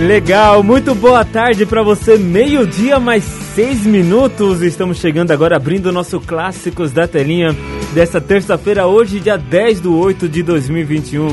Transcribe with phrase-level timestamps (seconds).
[0.00, 2.16] Legal, muito boa tarde para você.
[2.16, 4.62] Meio-dia mais seis minutos.
[4.62, 7.54] Estamos chegando agora abrindo o nosso Clássicos da Telinha
[7.92, 11.28] desta terça-feira, hoje, dia 10 do 8 de 2021.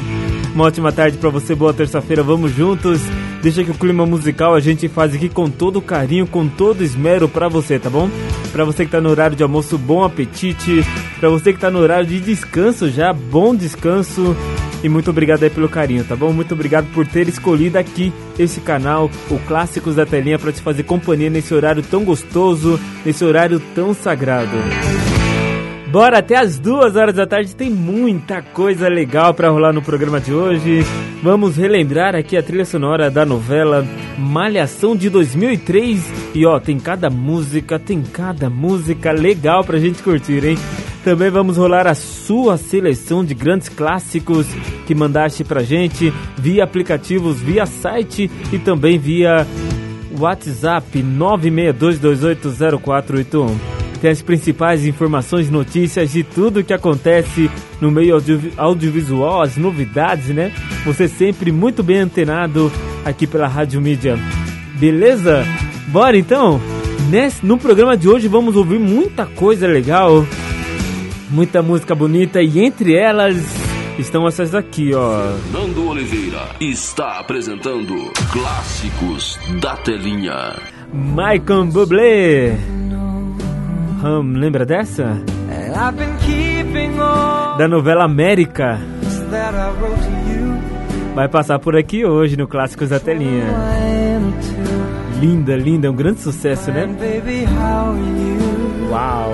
[0.53, 2.21] Uma ótima tarde para você, boa terça-feira.
[2.21, 2.99] Vamos juntos.
[3.41, 7.29] Deixa que o clima musical a gente faz aqui com todo carinho, com todo esmero
[7.29, 8.09] para você, tá bom?
[8.51, 10.83] Para você que tá no horário de almoço, bom apetite.
[11.21, 14.35] Para você que tá no horário de descanso já, bom descanso.
[14.83, 16.31] E muito obrigado aí pelo carinho, tá bom?
[16.31, 20.83] Muito obrigado por ter escolhido aqui esse canal, o Clássicos da Telinha, para te fazer
[20.83, 24.57] companhia nesse horário tão gostoso, nesse horário tão sagrado.
[25.91, 30.19] Bora, até as duas horas da tarde tem muita coisa legal para rolar no programa
[30.19, 30.85] de hoje.
[31.23, 36.31] Vamos relembrar aqui a trilha sonora da novela Malhação de 2003.
[36.35, 40.57] E ó, tem cada música, tem cada música legal pra gente curtir, hein?
[41.03, 44.45] Também vamos rolar a sua seleção de grandes clássicos
[44.85, 49.47] que mandaste pra gente via aplicativos, via site e também via
[50.19, 53.77] WhatsApp 962280481.
[54.01, 57.49] Tem as principais informações, notícias de tudo que acontece
[57.81, 60.53] no meio audio audiovisual, as novidades, né?
[60.85, 62.71] Você sempre muito bem antenado
[63.03, 64.17] aqui pela Rádio Mídia.
[64.75, 65.43] Beleza?
[65.87, 66.61] Bora então?
[67.09, 70.25] Nesse, no programa de hoje vamos ouvir muita coisa legal,
[71.29, 73.37] muita música bonita e entre elas
[73.97, 75.31] estão essas aqui, ó.
[75.51, 80.55] Nando Oliveira está apresentando Clássicos da Telinha.
[80.93, 82.57] Michael Bublé.
[84.03, 85.19] Hum, lembra dessa?
[87.57, 88.79] Da novela América.
[91.15, 93.45] Vai passar por aqui hoje no Clássicos da Telinha.
[95.19, 96.87] Linda, linda, é um grande sucesso, né?
[98.89, 99.31] Uau!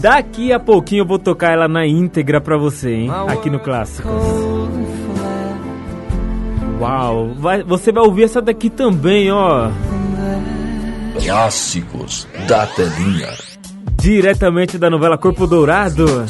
[0.00, 3.10] Daqui a pouquinho eu vou tocar ela na íntegra pra você, hein?
[3.28, 4.10] Aqui no Clássicos.
[6.80, 7.34] Uau!
[7.36, 9.70] Vai, você vai ouvir essa daqui também, ó.
[11.24, 13.28] Clássicos da Telinha.
[14.00, 16.26] Diretamente da novela Corpo Dourado.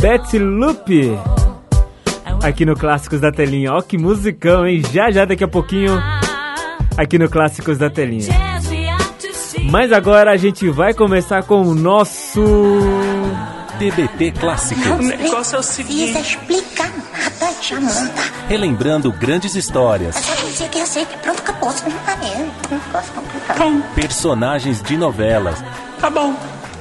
[0.00, 1.18] Betsy Lupe.
[2.42, 3.72] Aqui no Clássicos da Telinha.
[3.72, 4.82] Ó que musicão, hein?
[4.92, 6.00] Já já daqui a pouquinho
[6.96, 8.28] aqui no Clássicos da Telinha.
[9.70, 12.42] Mas agora a gente vai começar com o nosso
[13.78, 14.84] TBT Clássicos.
[14.98, 16.12] negócio é o seguinte.
[16.12, 18.22] precisa explicar nada, Jamanta.
[18.48, 20.16] Relembrando grandes histórias,
[21.22, 21.70] pronto, acabou.
[21.70, 22.52] Você não tá mesmo.
[22.70, 23.82] Um negócio complicado.
[23.94, 25.62] personagens de novelas,
[26.00, 26.34] Tá bom.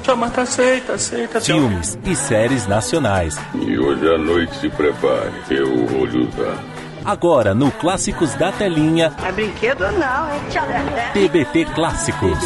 [0.04, 1.40] Jamanta aceita, aceita.
[1.40, 3.38] filmes e séries nacionais.
[3.54, 6.58] E hoje à noite se prepare, eu vou lhe usar.
[7.04, 11.12] Agora no Clássicos da Telinha, É brinquedo não, é.
[11.14, 12.38] TBT Clássicos.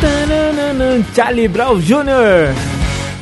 [0.00, 2.54] Tananana, Charlie Brown Jr.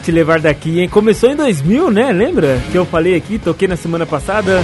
[0.05, 0.89] Te levar daqui, hein?
[0.89, 2.13] Começou em 2000, né?
[2.13, 4.63] Lembra que eu falei aqui, toquei na semana passada?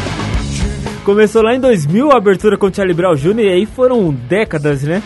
[1.05, 3.41] Começou lá em 2000 a abertura com Charlie Brown Jr.
[3.41, 5.03] e aí foram décadas, né?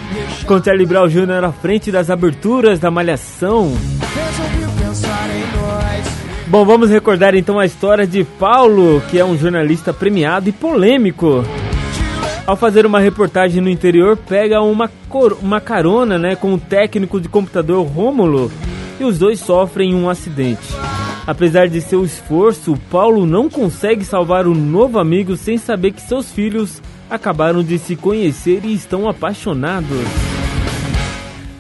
[0.47, 1.45] Com Charlie Brown Jr.
[1.45, 3.72] à frente das aberturas da Malhação.
[6.48, 11.43] Bom, vamos recordar então a história de Paulo, que é um jornalista premiado e polêmico.
[12.47, 14.91] Ao fazer uma reportagem no interior, pega uma,
[15.41, 18.53] uma carona né, com o técnico de computador Rômulo
[18.98, 20.66] e os dois sofrem um acidente.
[21.27, 26.31] Apesar de seu esforço, Paulo não consegue salvar o novo amigo sem saber que seus
[26.31, 29.98] filhos acabaram de se conhecer e estão apaixonados.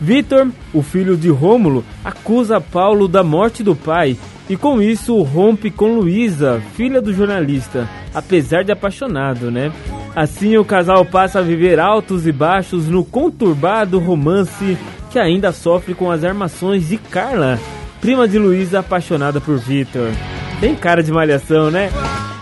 [0.00, 4.16] Vitor, o filho de Rômulo, acusa Paulo da morte do pai
[4.48, 9.72] e com isso rompe com Luísa, filha do jornalista, apesar de apaixonado, né?
[10.14, 14.78] Assim, o casal passa a viver altos e baixos no conturbado romance
[15.16, 17.58] que ainda sofre com as armações de Carla,
[18.02, 20.10] prima de Luísa apaixonada por Victor.
[20.60, 21.88] Tem cara de malhação, né?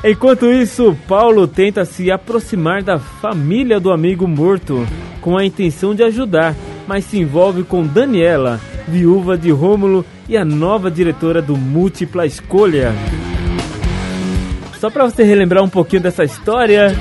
[0.03, 4.85] Enquanto isso, Paulo tenta se aproximar da família do amigo morto
[5.21, 10.45] com a intenção de ajudar, mas se envolve com Daniela, viúva de Rômulo e a
[10.45, 12.93] nova diretora do Múltipla Escolha.
[14.81, 16.93] Só para você relembrar um pouquinho dessa história,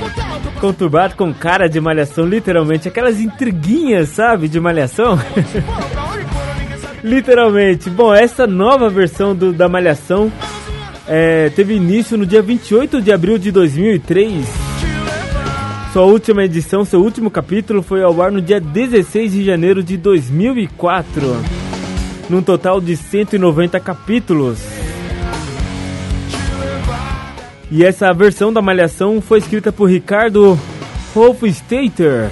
[0.63, 5.19] conturbado com cara de malhação, literalmente, aquelas intriguinhas, sabe, de malhação?
[7.04, 7.89] literalmente.
[7.89, 10.31] Bom, essa nova versão do, da malhação
[11.06, 14.48] é, teve início no dia 28 de abril de 2003.
[15.92, 19.98] Sua última edição, seu último capítulo foi ao ar no dia 16 de janeiro de
[19.98, 21.44] 2004,
[22.30, 24.82] num total de 190 capítulos.
[27.75, 30.60] E essa versão da Malhação foi escrita por Ricardo
[31.16, 32.30] Hofstadter.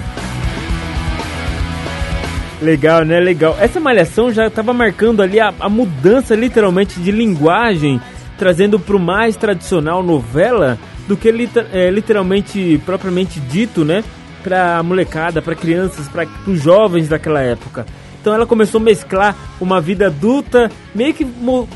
[2.62, 3.18] Legal, né?
[3.18, 3.56] Legal.
[3.58, 8.00] Essa Malhação já estava marcando ali a, a mudança literalmente de linguagem
[8.38, 10.78] trazendo para o mais tradicional novela
[11.08, 11.28] do que
[11.72, 14.04] é, literalmente propriamente dito, né?
[14.44, 17.84] Para molecada, para crianças, para os jovens daquela época.
[18.22, 21.26] Então ela começou a mesclar uma vida adulta, meio que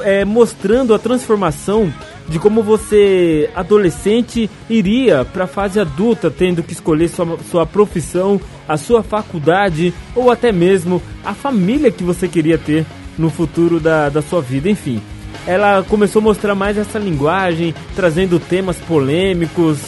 [0.01, 1.93] é, mostrando a transformação
[2.29, 8.41] de como você, adolescente, iria para a fase adulta, tendo que escolher sua, sua profissão,
[8.69, 12.87] a sua faculdade ou até mesmo a família que você queria ter
[13.19, 15.03] no futuro da, da sua vida, enfim
[15.47, 19.79] ela começou a mostrar mais essa linguagem, trazendo temas polêmicos.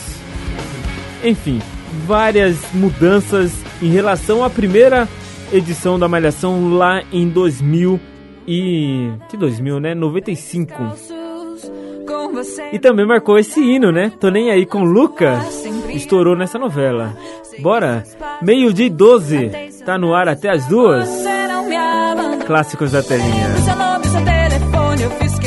[1.25, 1.61] Enfim,
[2.07, 3.51] várias mudanças
[3.83, 5.09] em relação à primeira
[5.53, 8.00] edição da Malhação lá em 2000
[8.47, 9.95] e que 2000, né?
[9.95, 10.73] 95.
[12.73, 14.12] E também marcou esse hino, né?
[14.21, 15.65] Tô nem aí com Lucas.
[15.91, 17.15] Estourou nessa novela.
[17.61, 18.05] Bora?
[18.43, 19.50] Meio-dia e 12.
[19.85, 21.09] Tá no ar até as duas.
[22.47, 23.49] Clássicos da telinha.
[25.03, 25.38] eu fiz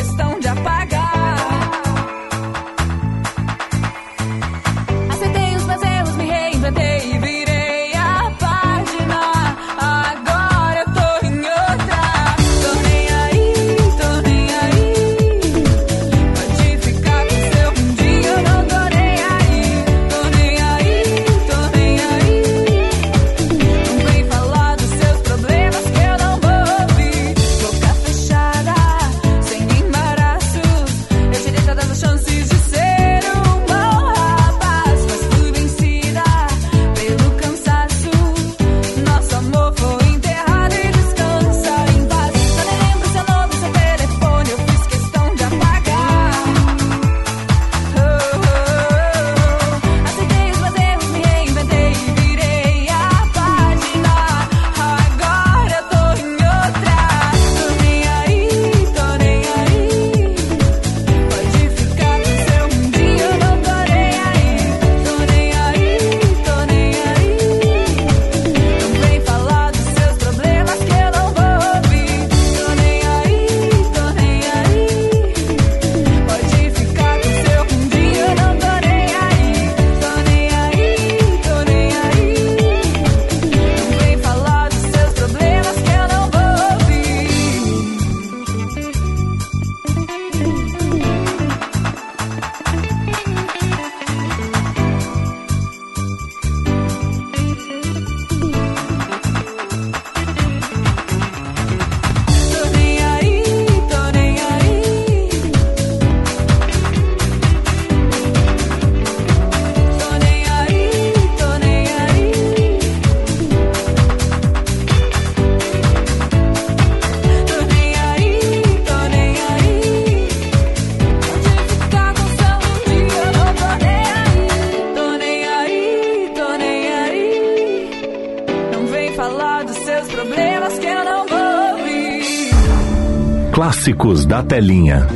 [134.25, 135.07] Da Telinha.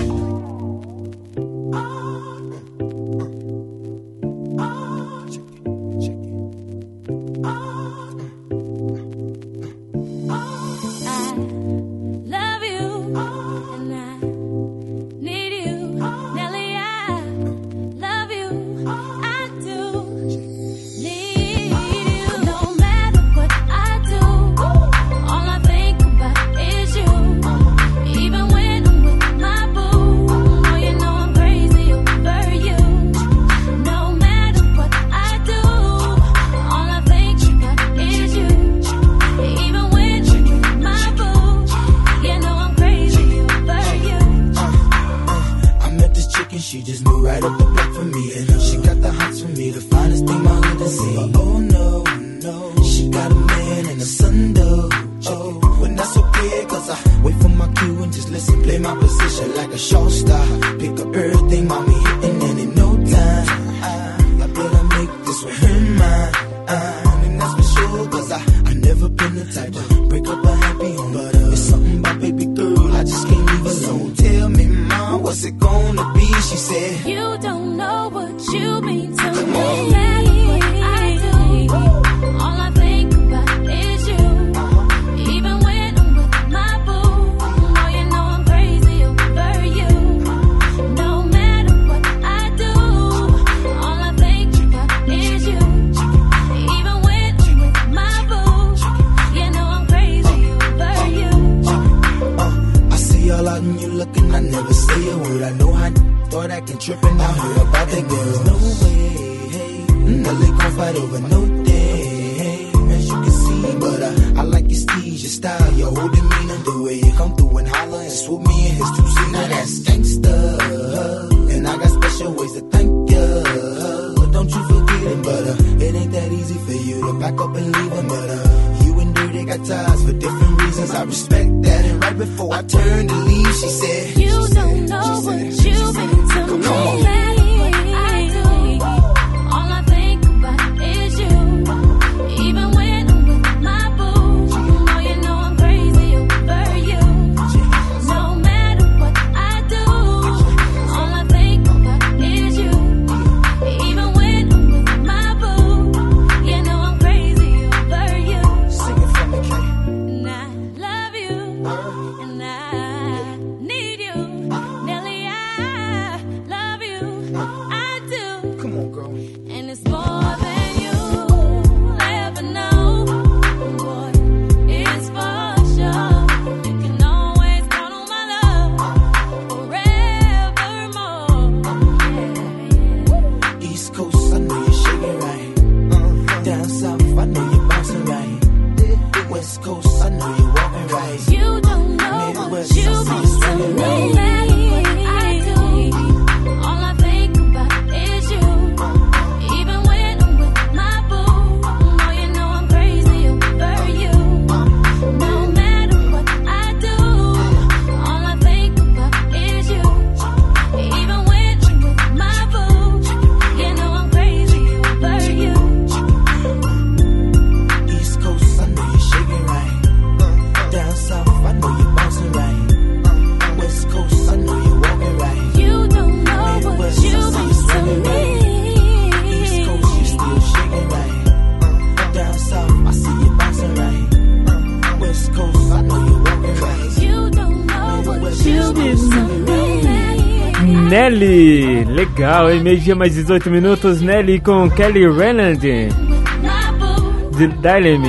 [242.16, 242.62] Legal, hein?
[242.62, 244.02] Meio-dia mais 18 minutos.
[244.02, 248.08] Nelly com Kelly Rowland de Dyleme.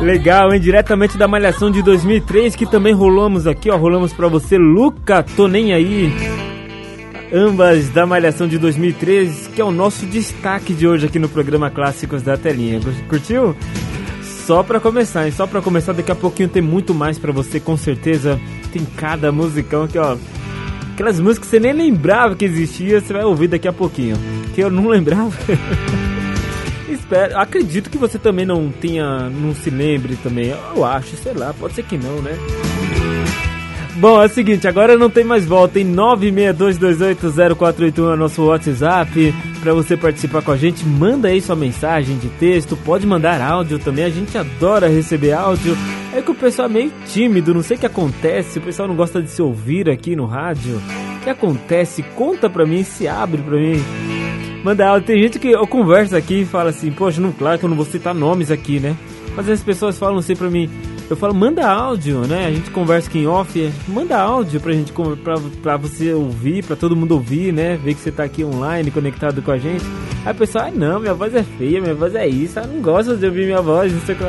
[0.00, 0.60] Legal, hein?
[0.60, 3.76] Diretamente da Malhação de 2003, que também rolamos aqui, ó.
[3.76, 6.10] Rolamos pra você, Luca, tô nem aí.
[7.30, 11.70] Ambas da Malhação de 2003, que é o nosso destaque de hoje aqui no programa
[11.70, 12.80] Clássicos da Telinha.
[13.08, 13.54] Curtiu?
[14.22, 15.32] Só pra começar, hein?
[15.32, 18.40] Só pra começar, daqui a pouquinho tem muito mais pra você, com certeza.
[18.72, 20.16] Tem cada musicão aqui, ó.
[20.94, 24.16] Aquelas músicas que você nem lembrava que existia, você vai ouvir daqui a pouquinho.
[24.54, 25.32] Que eu não lembrava.
[26.88, 30.50] Espero, acredito que você também não tenha, não se lembre também.
[30.50, 32.38] Eu acho, sei lá, pode ser que não, né?
[33.96, 39.72] Bom, é o seguinte, agora não tem mais volta em 962280481 é nosso WhatsApp para
[39.72, 40.84] você participar com a gente.
[40.84, 44.04] Manda aí sua mensagem de texto, pode mandar áudio também.
[44.04, 45.78] A gente adora receber áudio.
[46.12, 48.58] É que o pessoal é meio tímido, não sei o que acontece.
[48.58, 50.82] O pessoal não gosta de se ouvir aqui no rádio.
[51.20, 52.02] O que acontece?
[52.16, 53.80] Conta pra mim, se abre pra mim.
[54.64, 55.06] Manda áudio.
[55.06, 57.76] Tem gente que eu converso aqui e fala assim, poxa, não, claro que eu não
[57.76, 58.96] vou citar nomes aqui, né?
[59.36, 60.68] Mas as pessoas falam assim pra mim,
[61.08, 62.46] eu falo, manda áudio, né?
[62.46, 66.76] A gente conversa aqui em off, manda áudio pra gente, pra, pra você ouvir, pra
[66.76, 67.76] todo mundo ouvir, né?
[67.76, 69.84] Ver que você tá aqui online, conectado com a gente.
[70.24, 72.80] Aí a pessoa, ah não, minha voz é feia, minha voz é isso, ah, não
[72.80, 74.24] gosta de ouvir minha voz, não sei o que.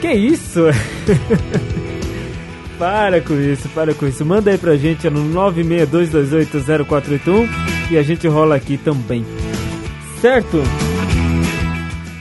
[0.00, 0.64] Que isso?
[2.78, 4.24] para com isso, para com isso.
[4.24, 7.48] Manda aí pra gente é no 962280481
[7.90, 9.24] e a gente rola aqui também.
[10.20, 10.62] Certo?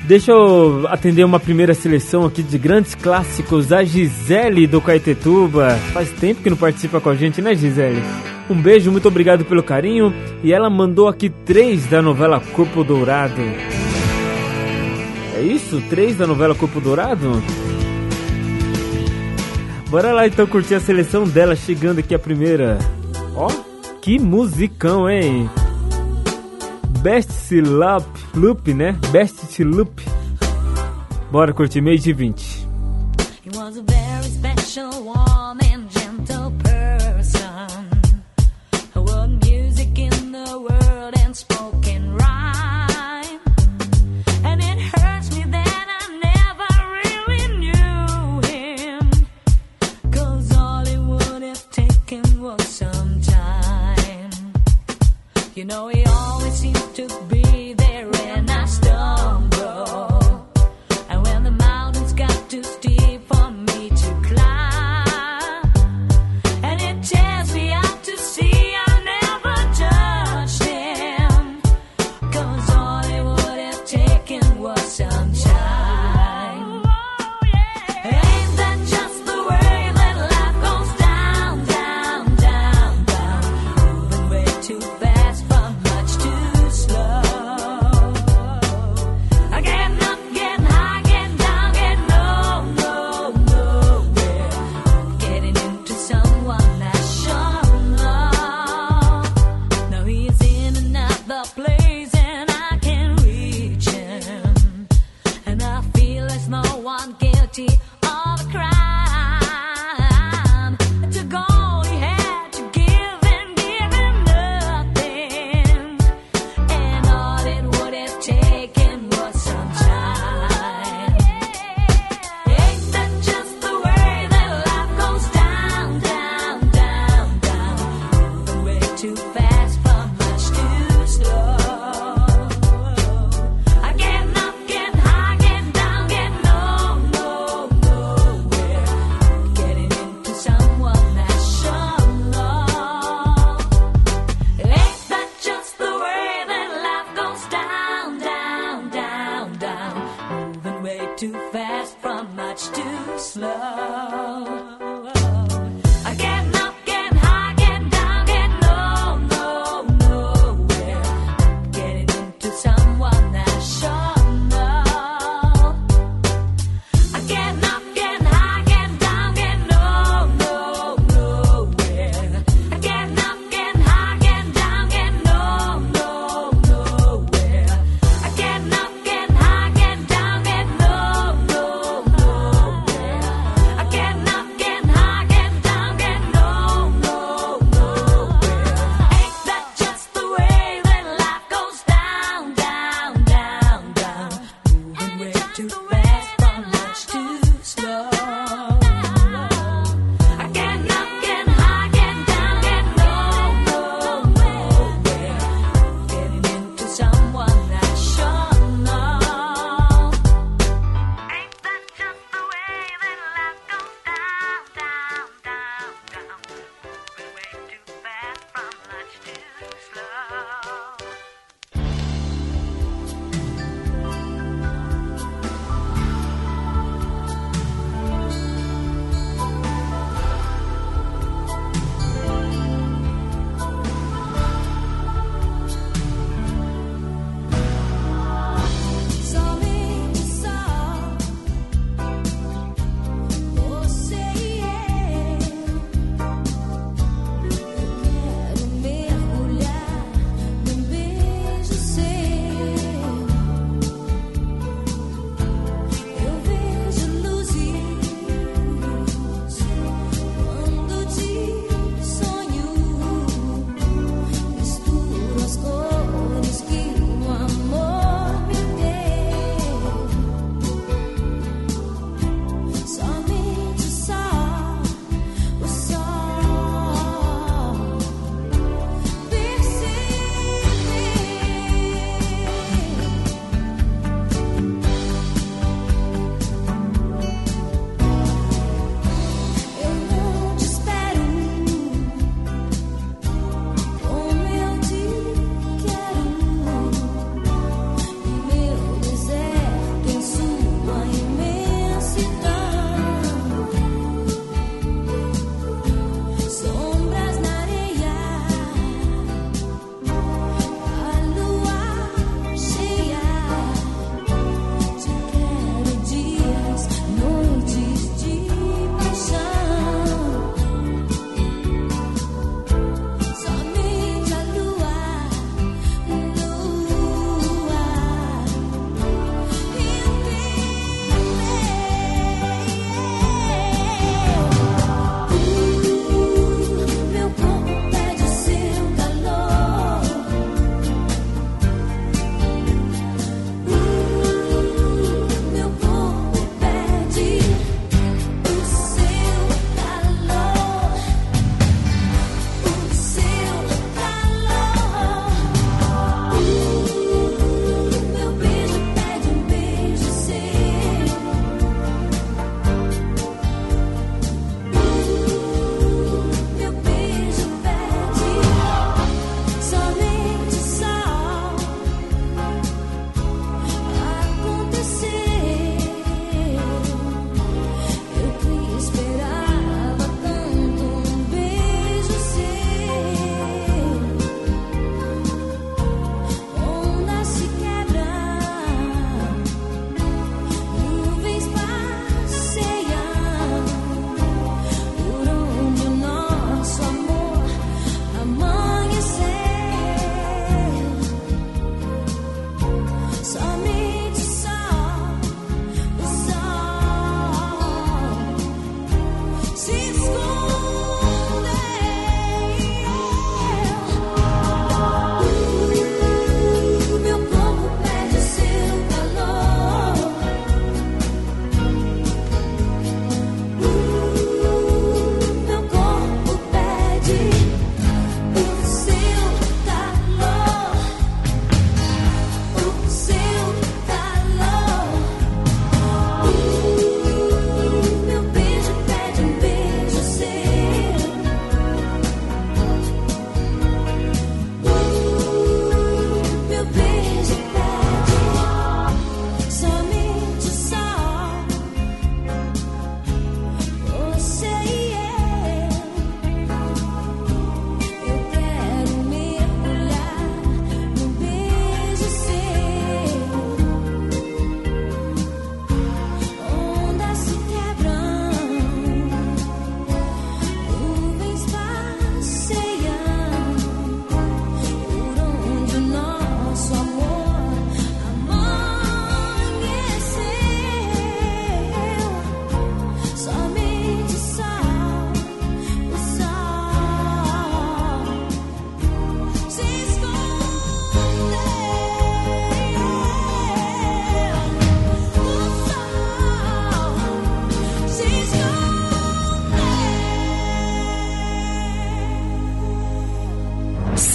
[0.10, 3.72] Deixa eu atender uma primeira seleção aqui de grandes clássicos.
[3.72, 5.76] A Gisele do Caetetuba.
[5.94, 8.02] Faz tempo que não participa com a gente, né, Gisele?
[8.50, 10.12] Um beijo, muito obrigado pelo carinho.
[10.44, 13.40] E ela mandou aqui três da novela Corpo Dourado.
[15.36, 15.80] É isso?
[15.92, 17.44] Três da novela Corpo Dourado?
[19.92, 22.80] Bora lá então curtir a seleção dela, chegando aqui a primeira.
[23.36, 23.48] Ó,
[24.02, 25.48] que musicão, hein?
[27.02, 28.92] Best Loop, Loop, né?
[29.12, 30.04] Best Loop.
[31.32, 32.68] Bora curtir meio de 20.
[33.44, 37.90] He was a very special, warm and gentle person.
[39.46, 41.36] Music in the world and
[42.20, 43.40] rhyme.
[44.44, 49.10] And it hurts me that I never really knew him.
[50.12, 54.32] Cause all it would have taken was some time.
[55.56, 55.90] You know,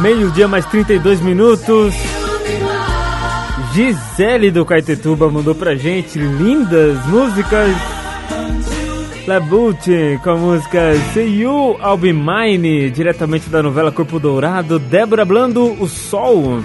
[0.00, 1.94] Meio-dia mais 32 minutos.
[3.74, 7.70] Gisele do Caetetuba mandou pra gente lindas músicas.
[9.26, 14.78] Labute com a música See You I'll Be Mine, diretamente da novela Corpo Dourado.
[14.78, 16.60] Débora Blando, O Sol.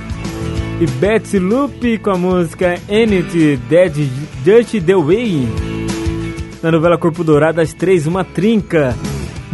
[0.79, 4.09] E Betsy Lupe com a música Anything Dead
[4.43, 5.47] Dirty The Way.
[6.63, 8.95] Na novela Corpo Dourado, às três, uma trinca.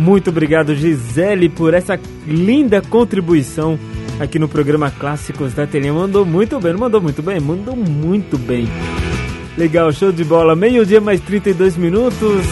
[0.01, 3.77] Muito obrigado, Gisele, por essa linda contribuição
[4.19, 5.93] aqui no programa Clássicos da Telinha.
[5.93, 7.39] Mandou muito bem, mandou muito bem?
[7.39, 8.67] Mandou muito bem.
[9.55, 10.55] Legal, show de bola.
[10.55, 12.43] Meio-dia mais 32 minutos.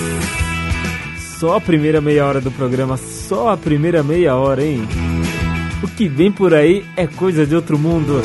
[1.40, 4.88] Só a primeira meia hora do programa, só a primeira meia hora, hein?
[5.82, 8.22] O que vem por aí é coisa de outro mundo.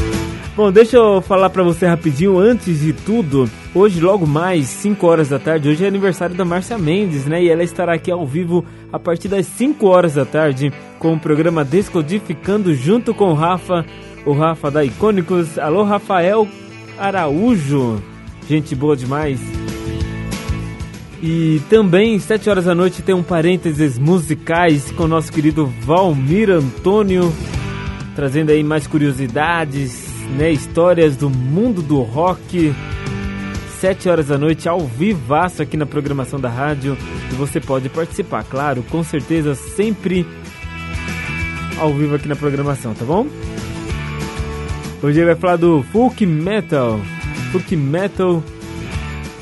[0.56, 5.28] Bom, deixa eu falar pra você rapidinho, antes de tudo, hoje logo mais 5 horas
[5.28, 7.42] da tarde, hoje é aniversário da Márcia Mendes, né?
[7.42, 11.18] E ela estará aqui ao vivo a partir das 5 horas da tarde com o
[11.18, 13.84] programa Descodificando junto com o Rafa,
[14.24, 15.58] o Rafa da Icônicos.
[15.58, 16.46] Alô, Rafael
[16.96, 18.00] Araújo.
[18.48, 19.40] Gente boa demais.
[21.20, 26.48] E também, 7 horas da noite, tem um parênteses musicais com o nosso querido Valmir
[26.48, 27.32] Antônio,
[28.14, 30.03] trazendo aí mais curiosidades
[30.36, 32.74] né, histórias do mundo do rock.
[33.80, 36.96] 7 horas da noite, ao vivaço aqui na programação da rádio.
[37.30, 40.26] E você pode participar, claro, com certeza, sempre
[41.78, 43.26] ao vivo aqui na programação, tá bom?
[45.02, 46.98] Hoje ele vai falar do folk metal.
[47.52, 48.42] Folk metal,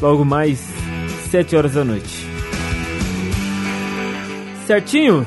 [0.01, 0.59] logo mais
[1.31, 2.27] 7 horas da noite.
[4.66, 5.27] Certinho?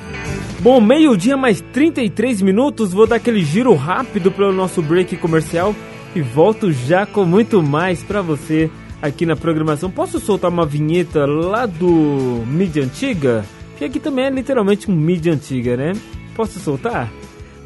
[0.66, 5.76] Bom, meio-dia mais 33 minutos, vou dar aquele giro rápido pelo nosso break comercial
[6.16, 9.92] e volto já com muito mais pra você aqui na programação.
[9.92, 13.46] Posso soltar uma vinheta lá do mídia antiga?
[13.78, 15.94] Que aqui também é literalmente um mídia antiga, né?
[16.36, 17.12] Posso soltar?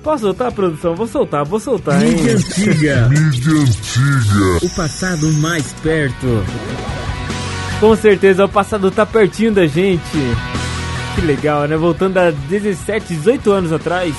[0.04, 0.94] Posso soltar, produção?
[0.94, 2.16] Vou soltar, vou soltar, hein?
[2.16, 3.08] Mídia antiga.
[3.08, 4.66] Mídia antiga.
[4.66, 6.28] O passado mais perto.
[7.80, 10.18] Com certeza, o passado tá pertinho da gente.
[11.19, 11.75] Que legal, né?
[11.75, 14.15] Voltando a 17, 18 anos atrás.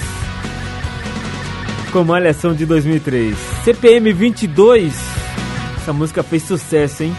[1.90, 3.34] Com Malhação de 2003.
[3.64, 4.94] CPM 22.
[5.80, 7.16] Essa música fez sucesso, hein?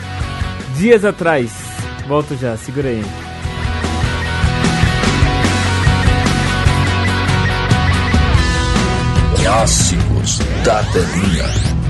[0.78, 1.52] Dias atrás.
[2.08, 3.04] Volto já, segura aí.
[9.42, 11.81] Clássicos da telinha.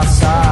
[0.00, 0.49] Passar.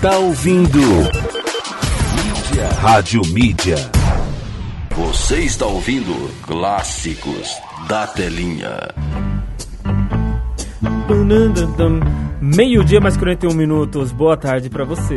[0.00, 0.78] Está ouvindo.
[0.80, 2.68] Mídia.
[2.80, 3.76] Rádio Mídia.
[4.96, 7.54] Você está ouvindo Clássicos
[7.86, 8.78] da telinha.
[12.40, 14.10] Meio-dia mais 41 minutos.
[14.10, 15.16] Boa tarde pra você.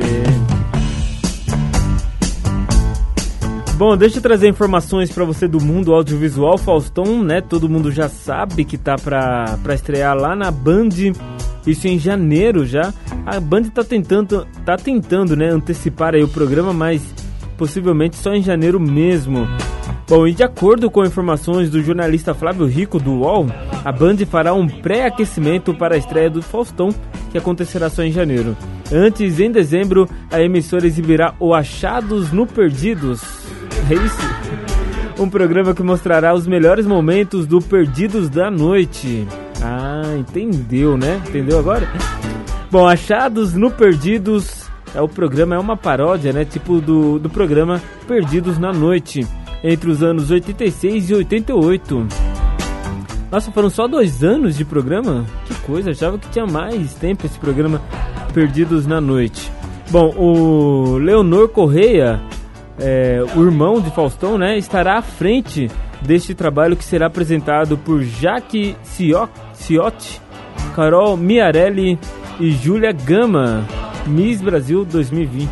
[3.77, 6.57] Bom, deixa eu trazer informações pra você do mundo audiovisual.
[6.57, 7.39] Faustão, né?
[7.39, 10.89] Todo mundo já sabe que tá pra estrear lá na Band.
[11.65, 12.93] Isso em janeiro já.
[13.25, 17.01] A Band tá tentando, tá tentando, né, antecipar aí o programa, mas
[17.57, 19.47] possivelmente só em janeiro mesmo.
[20.07, 23.47] Bom, e de acordo com informações do jornalista Flávio Rico do UOL,
[23.83, 26.89] a Band fará um pré-aquecimento para a estreia do Faustão,
[27.31, 28.55] que acontecerá só em janeiro.
[28.91, 33.21] Antes, em dezembro, a emissora exibirá o Achados no Perdidos.
[33.89, 35.21] É isso?
[35.21, 39.27] Um programa que mostrará os melhores momentos do Perdidos da Noite.
[39.61, 41.21] Ah, entendeu, né?
[41.27, 41.87] Entendeu agora?
[42.73, 46.43] Bom, Achados no Perdidos é o programa, é uma paródia, né?
[46.43, 49.27] Tipo do, do programa Perdidos na Noite,
[49.63, 52.07] entre os anos 86 e 88.
[53.31, 55.23] Nossa, foram só dois anos de programa?
[55.45, 57.79] Que coisa, achava que tinha mais tempo esse programa
[58.33, 59.51] Perdidos na Noite.
[59.91, 62.19] Bom, o Leonor Correia,
[62.79, 65.69] é, o irmão de Faustão, né, estará à frente
[66.01, 70.19] deste trabalho que será apresentado por Jaque Cio- Ciotti,
[70.75, 71.99] Carol Miarelli
[72.39, 73.65] e Júlia Gama,
[74.05, 75.49] Miss Brasil 2020.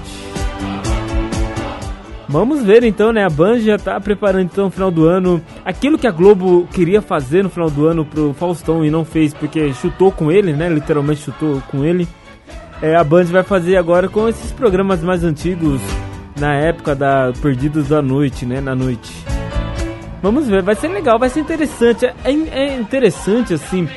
[2.28, 3.26] Vamos ver então, né?
[3.26, 7.02] A Band já tá preparando então no final do ano aquilo que a Globo queria
[7.02, 10.70] fazer no final do ano pro Faustão e não fez porque chutou com ele, né?
[10.70, 12.08] Literalmente chutou com ele.
[12.82, 15.82] É, a Band vai fazer agora com esses programas mais antigos
[16.40, 18.62] na época da Perdidos da Noite, né?
[18.62, 19.14] Na noite.
[20.22, 22.06] Vamos ver, vai ser legal, vai ser interessante.
[22.06, 23.90] É, é interessante assim.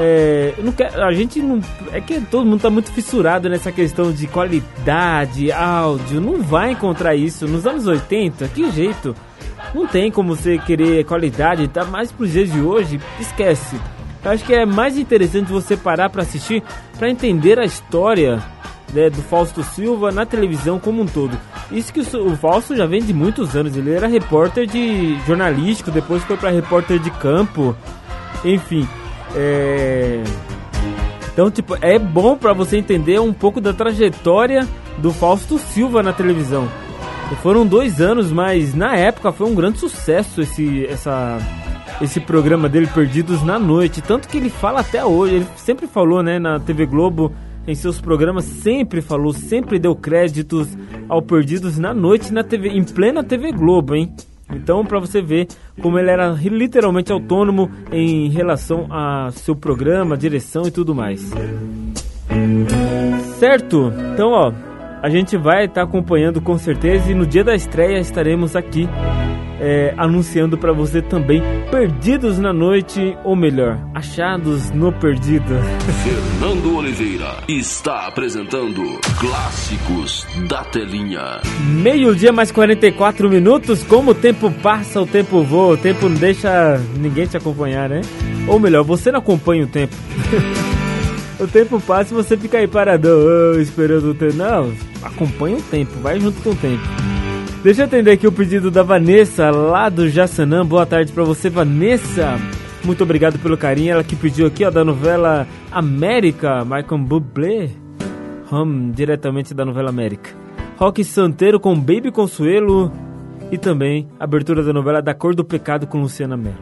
[0.00, 1.60] É, quero, a gente não.
[1.92, 6.20] É que todo mundo tá muito fissurado nessa questão de qualidade, áudio.
[6.20, 7.48] Não vai encontrar isso.
[7.48, 9.14] Nos anos 80, que jeito?
[9.74, 13.76] Não tem como você querer qualidade, tá mais pros dias de hoje, esquece.
[14.24, 16.62] Eu acho que é mais interessante você parar pra assistir,
[16.96, 18.42] pra entender a história
[18.92, 21.38] né, do Fausto Silva na televisão como um todo.
[21.70, 23.76] Isso que o, o Fausto já vem de muitos anos.
[23.76, 27.76] Ele era repórter de jornalístico, depois foi pra repórter de campo,
[28.44, 28.88] enfim.
[29.34, 30.22] É...
[31.32, 34.66] Então, tipo, é bom pra você entender um pouco da trajetória
[34.98, 36.68] do Fausto Silva na televisão.
[37.42, 41.38] Foram dois anos, mas na época foi um grande sucesso esse, essa,
[42.00, 44.00] esse programa dele, Perdidos na Noite.
[44.00, 47.32] Tanto que ele fala até hoje, ele sempre falou, né, na TV Globo,
[47.66, 50.66] em seus programas, sempre falou, sempre deu créditos
[51.08, 54.12] ao Perdidos na Noite na TV, em plena TV Globo, hein?
[54.52, 55.46] Então, pra você ver
[55.80, 61.30] como ele era literalmente autônomo em relação a seu programa, direção e tudo mais.
[63.38, 63.92] Certo?
[64.12, 64.52] Então, ó,
[65.02, 68.88] a gente vai estar acompanhando com certeza e no dia da estreia estaremos aqui
[69.60, 75.54] é, anunciando pra você também Perdidos na Noite, ou melhor, Achados no Perdido.
[76.02, 78.82] Fernando Oliveira está apresentando
[79.18, 81.40] Clássicos da Telinha.
[81.82, 83.82] Meio-dia mais 44 minutos.
[83.82, 85.74] Como o tempo passa, o tempo voa.
[85.74, 88.00] O tempo não deixa ninguém te acompanhar, né?
[88.46, 89.94] Ou melhor, você não acompanha o tempo.
[91.38, 94.36] o tempo passa e você fica aí paradão, oh, esperando o tempo.
[94.36, 94.72] Não,
[95.02, 96.82] acompanha o tempo, vai junto com o tempo.
[97.62, 100.64] Deixa eu atender aqui o pedido da Vanessa, lá do Jaçanã.
[100.64, 102.38] Boa tarde pra você, Vanessa.
[102.84, 103.92] Muito obrigado pelo carinho.
[103.92, 107.70] Ela que pediu aqui, ó, da novela América, Michael Bublé.
[108.52, 110.30] Hum, diretamente da novela América.
[110.76, 112.92] Rock Santeiro com Baby Consuelo.
[113.50, 116.56] E também abertura da novela Da Cor do Pecado com Luciana Mello.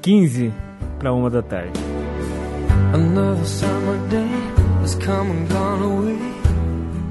[0.00, 0.52] 15
[0.98, 1.87] para uma da tarde.
[2.92, 4.34] Another summer day
[4.80, 6.18] has come and gone away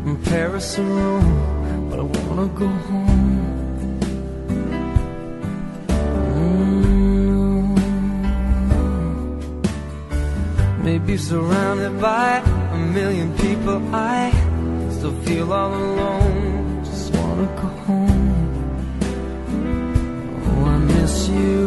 [0.08, 3.18] In Paris to Rome, but I wanna go home.
[6.34, 7.78] Mm.
[10.84, 12.42] Maybe surrounded by
[12.78, 14.32] a million people, I
[14.96, 16.84] still feel all alone.
[16.86, 18.38] Just wanna go home.
[20.48, 21.67] Oh, I miss you,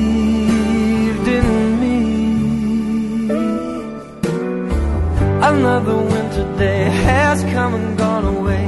[5.61, 8.63] Another winter day has come and gone away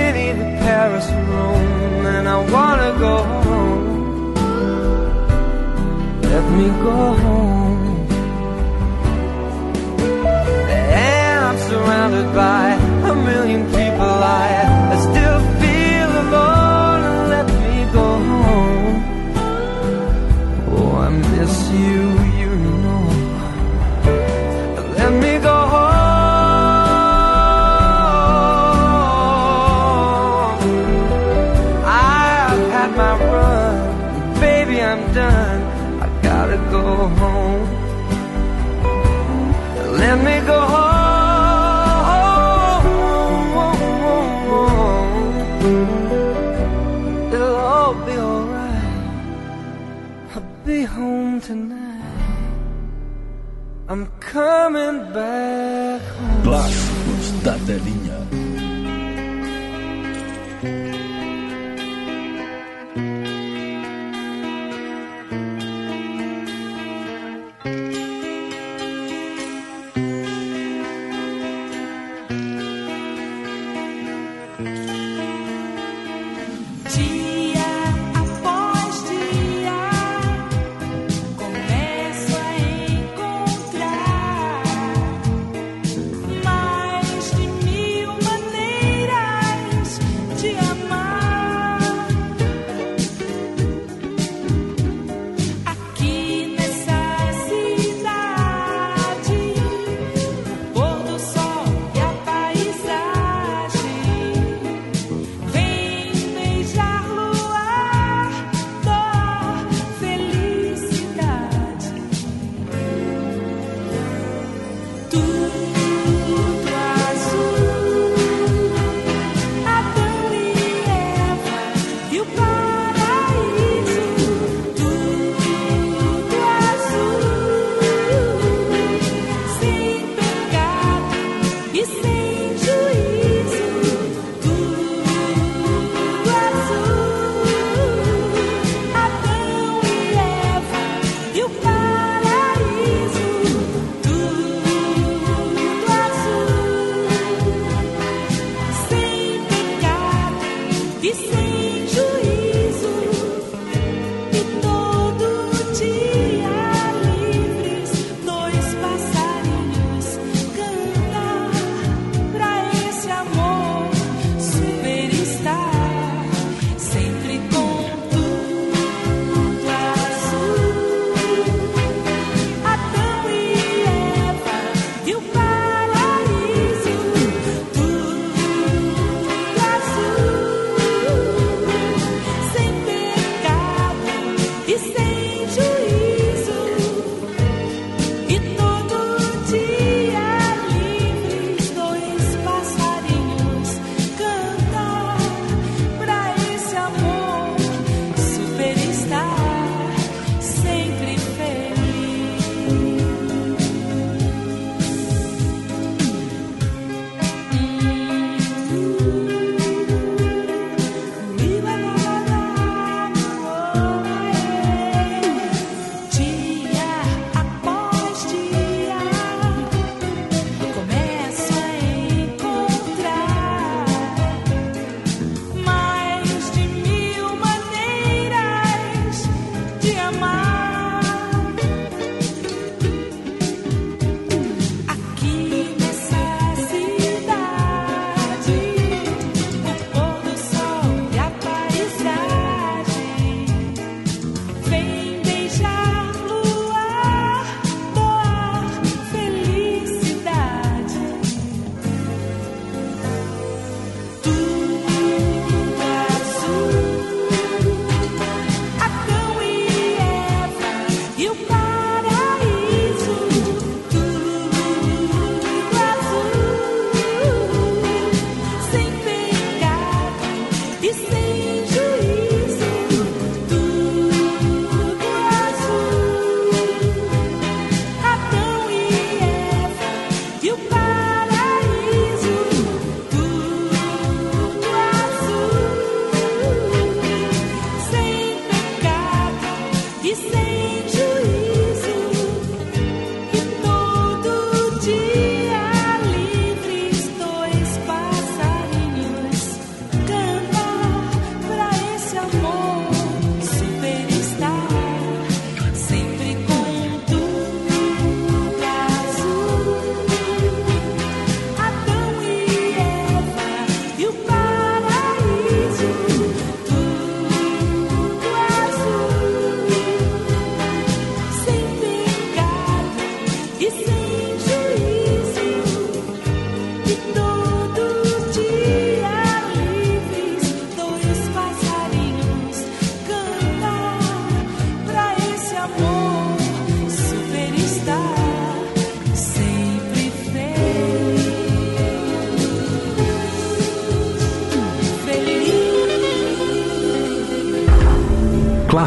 [0.00, 3.16] in either Paris or Rome, and I wanna go
[3.46, 4.34] home.
[6.20, 8.06] Let me go home.
[10.92, 12.72] And I'm surrounded by
[13.12, 14.12] a million people.
[14.38, 14.75] I,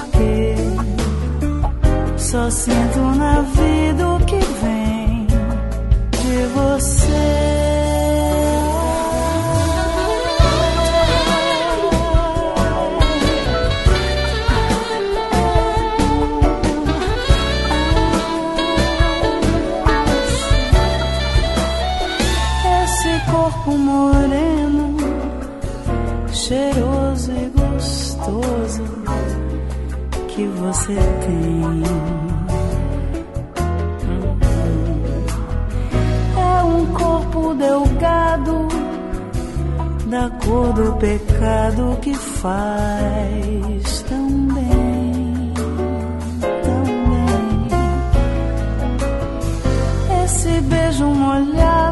[0.00, 0.54] Porquê,
[2.16, 7.49] só sinto na vida o que vem de você.
[30.90, 31.82] Você tem.
[36.36, 38.68] É um corpo delgado,
[40.06, 45.52] da cor do pecado que faz tão bem,
[46.64, 47.68] tão bem.
[50.24, 51.89] Esse beijo molhado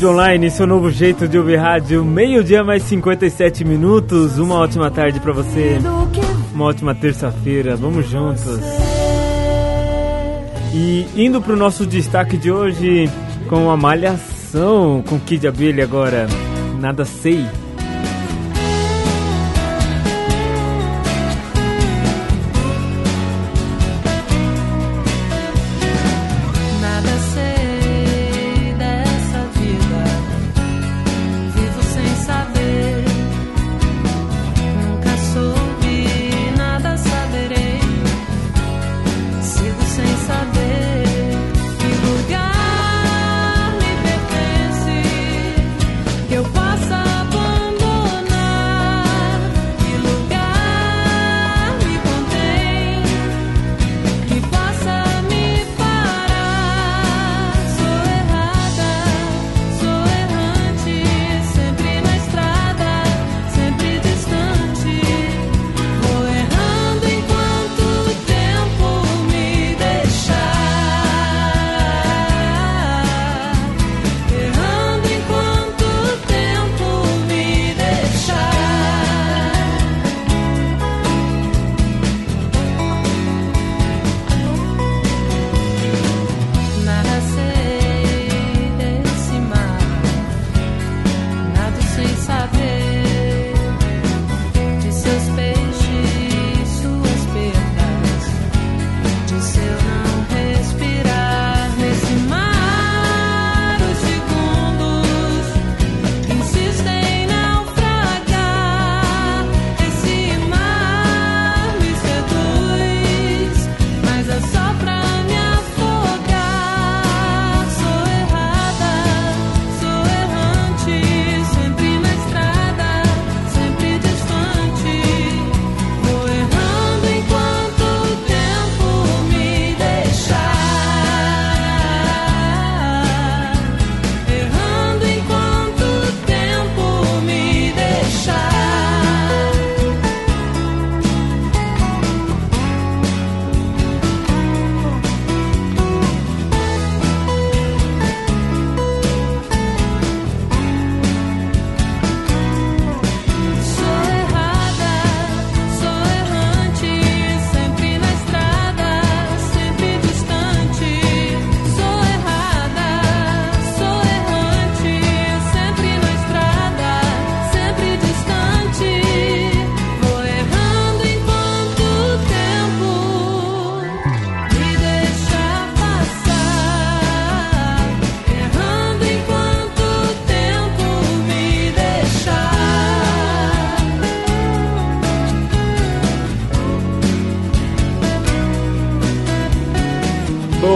[0.00, 4.38] Mídia Online, seu novo jeito de ouvir rádio, meio-dia mais 57 minutos.
[4.38, 5.78] Uma ótima tarde pra você.
[6.54, 7.76] Uma ótima terça-feira.
[7.76, 8.60] Vamos juntos.
[10.72, 13.10] E indo pro nosso destaque de hoje
[13.46, 16.26] com a malhação com Kid Abelha agora.
[16.80, 17.44] Nada sei.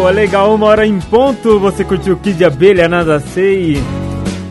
[0.05, 1.59] Boa, legal, uma hora em ponto.
[1.61, 3.79] Você curtiu Kid Abelha, Nada Sei.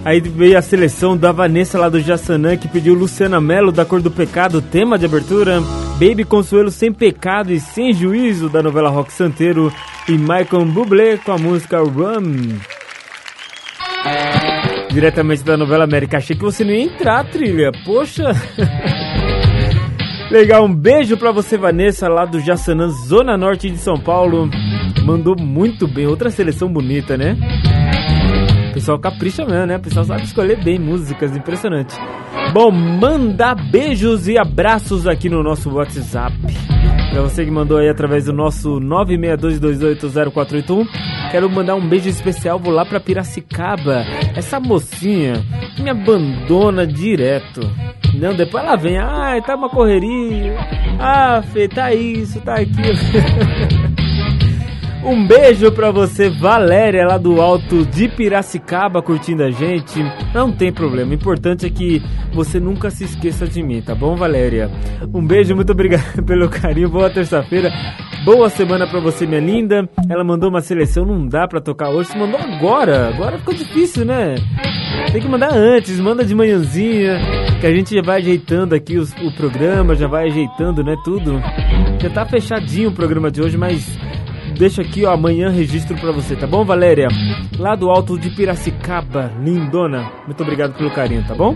[0.03, 4.01] Aí veio a seleção da Vanessa lá do Jassanã, que pediu Luciana Mello, da Cor
[4.01, 5.61] do Pecado, tema de abertura.
[5.99, 9.71] Baby Consuelo, Sem Pecado e Sem Juízo, da novela Rock Santeiro.
[10.09, 12.57] E Michael Bublé com a música Run.
[14.89, 16.17] Diretamente da novela América.
[16.17, 17.71] Achei que você não ia entrar, trilha.
[17.85, 18.31] Poxa.
[20.31, 24.49] Legal, um beijo pra você, Vanessa, lá do Jassanã, Zona Norte de São Paulo.
[25.03, 26.07] Mandou muito bem.
[26.07, 27.35] Outra seleção bonita, né?
[28.69, 29.77] O pessoal capricha mesmo, né?
[29.77, 31.95] O pessoal sabe escolher bem músicas, impressionante.
[32.53, 36.33] Bom, mandar beijos e abraços aqui no nosso WhatsApp.
[37.11, 40.87] Pra você que mandou aí através do nosso 962280481.
[41.29, 44.03] Quero mandar um beijo especial, vou lá pra Piracicaba.
[44.35, 45.43] Essa mocinha
[45.79, 47.61] me abandona direto.
[48.15, 50.55] Não, depois ela vem, ai, tá uma correria.
[50.99, 52.97] Ah, Fê, tá isso, tá aquilo.
[55.05, 60.01] Um beijo pra você, Valéria, lá do alto de Piracicaba, curtindo a gente.
[60.33, 62.01] Não tem problema, o importante é que
[62.33, 64.71] você nunca se esqueça de mim, tá bom, Valéria?
[65.13, 67.69] Um beijo, muito obrigado pelo carinho, boa terça-feira.
[68.23, 69.89] Boa semana pra você, minha linda.
[70.09, 72.09] Ela mandou uma seleção, não dá pra tocar hoje.
[72.09, 74.35] Se mandou agora, agora ficou difícil, né?
[75.11, 77.19] Tem que mandar antes, manda de manhãzinha,
[77.59, 81.41] que a gente já vai ajeitando aqui os, o programa, já vai ajeitando, né, tudo.
[82.01, 83.85] Já tá fechadinho o programa de hoje, mas
[84.53, 87.07] deixa aqui, ó, amanhã registro pra você, tá bom, Valéria?
[87.57, 90.11] Lá do alto de Piracicaba, lindona.
[90.25, 91.55] Muito obrigado pelo carinho, tá bom?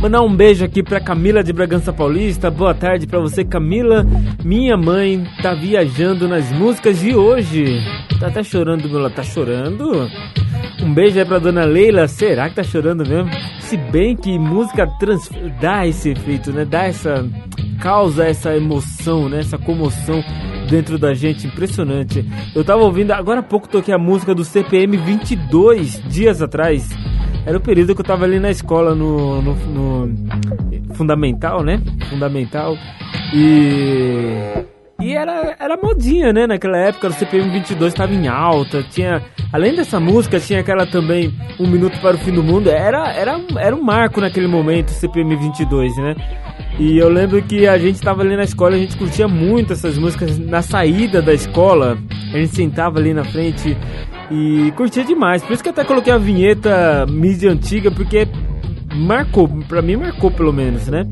[0.00, 2.50] Mandar um beijo aqui pra Camila de Bragança Paulista.
[2.50, 4.06] Boa tarde pra você, Camila.
[4.42, 7.82] Minha mãe tá viajando nas músicas de hoje.
[8.18, 9.14] Tá até chorando, lado.
[9.14, 10.10] Tá chorando?
[10.82, 12.08] Um beijo aí pra dona Leila.
[12.08, 13.30] Será que tá chorando mesmo?
[13.60, 15.30] Se bem que música trans...
[15.60, 16.64] dá esse efeito, né?
[16.64, 17.28] Dá essa.
[17.80, 19.40] causa essa emoção, né?
[19.40, 20.24] Essa comoção
[20.70, 22.24] dentro da gente, impressionante.
[22.54, 26.88] Eu tava ouvindo, agora há pouco toquei a música do CPM 22 dias atrás.
[27.44, 31.82] Era o período que eu tava ali na escola no, no, no fundamental, né?
[32.08, 32.76] Fundamental.
[33.34, 34.64] E
[35.00, 36.46] e era, era modinha, né?
[36.46, 38.82] Naquela época o CPM 22 estava em alta.
[38.82, 39.22] Tinha,
[39.52, 42.70] além dessa música, tinha aquela também Um Minuto para o Fim do Mundo.
[42.70, 46.14] Era, era, era um marco naquele momento, o CPM 22, né?
[46.78, 49.98] E eu lembro que a gente estava ali na escola, a gente curtia muito essas
[49.98, 51.98] músicas na saída da escola.
[52.32, 53.76] A gente sentava ali na frente
[54.30, 55.42] e curtia demais.
[55.42, 58.26] Por isso que até coloquei a vinheta mídia antiga, porque
[58.94, 61.06] marcou, pra mim marcou pelo menos, né?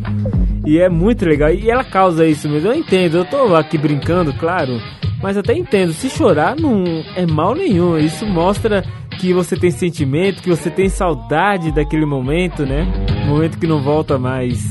[0.66, 1.51] E é muito legal.
[1.51, 2.68] E ela causa isso mesmo.
[2.68, 4.81] Eu entendo, eu tô aqui brincando, claro.
[5.22, 6.85] Mas até entendo, se chorar não
[7.16, 7.97] é mal nenhum.
[7.99, 8.85] Isso mostra
[9.18, 12.87] que você tem sentimento, que você tem saudade daquele momento, né?
[13.26, 14.68] Momento que não volta mais.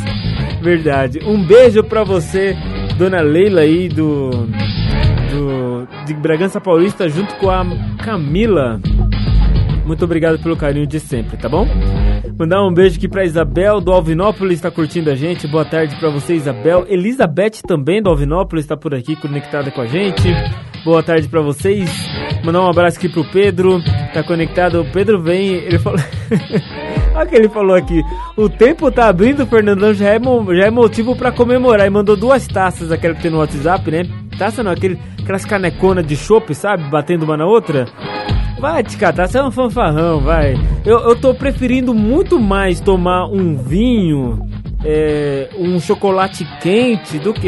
[0.62, 1.20] Verdade.
[1.26, 2.56] Um beijo pra você,
[2.98, 4.30] dona Leila aí do.
[5.32, 7.66] do de Bragança Paulista, junto com a
[8.04, 8.80] Camila.
[9.88, 11.66] Muito obrigado pelo carinho de sempre, tá bom?
[12.38, 15.48] Mandar um beijo aqui pra Isabel do Alvinópolis, tá curtindo a gente.
[15.48, 16.86] Boa tarde pra você, Isabel.
[16.90, 20.28] Elizabeth também do Alvinópolis tá por aqui conectada com a gente.
[20.84, 21.90] Boa tarde pra vocês.
[22.44, 23.82] Mandar um abraço aqui pro Pedro,
[24.14, 24.82] tá conectado.
[24.82, 26.00] O Pedro vem, ele falou.
[27.16, 28.04] Olha o que ele falou aqui.
[28.36, 31.88] O tempo tá abrindo, Fernandão, já é, já é motivo pra comemorar.
[31.88, 34.04] E mandou duas taças, aquela que tem no WhatsApp, né?
[34.38, 36.84] Taça não, aquele, aquelas caneconas de chopp, sabe?
[36.90, 37.86] Batendo uma na outra.
[38.60, 40.56] Vai te catar, você é um fanfarrão, vai.
[40.86, 44.40] Eu, eu tô preferindo muito mais tomar um vinho,
[44.84, 47.48] é, um chocolate quente, do que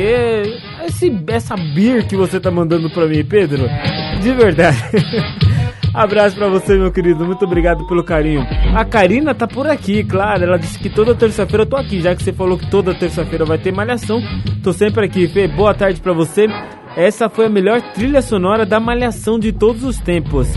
[0.85, 3.67] esse, essa beer que você tá mandando pra mim, Pedro.
[4.21, 4.77] De verdade.
[5.93, 7.25] Abraço pra você, meu querido.
[7.25, 8.45] Muito obrigado pelo carinho.
[8.75, 10.43] A Karina tá por aqui, claro.
[10.43, 13.43] Ela disse que toda terça-feira eu tô aqui, já que você falou que toda terça-feira
[13.43, 14.21] vai ter malhação.
[14.63, 15.47] Tô sempre aqui, Fê.
[15.47, 16.47] Boa tarde pra você.
[16.95, 20.47] Essa foi a melhor trilha sonora da malhação de todos os tempos.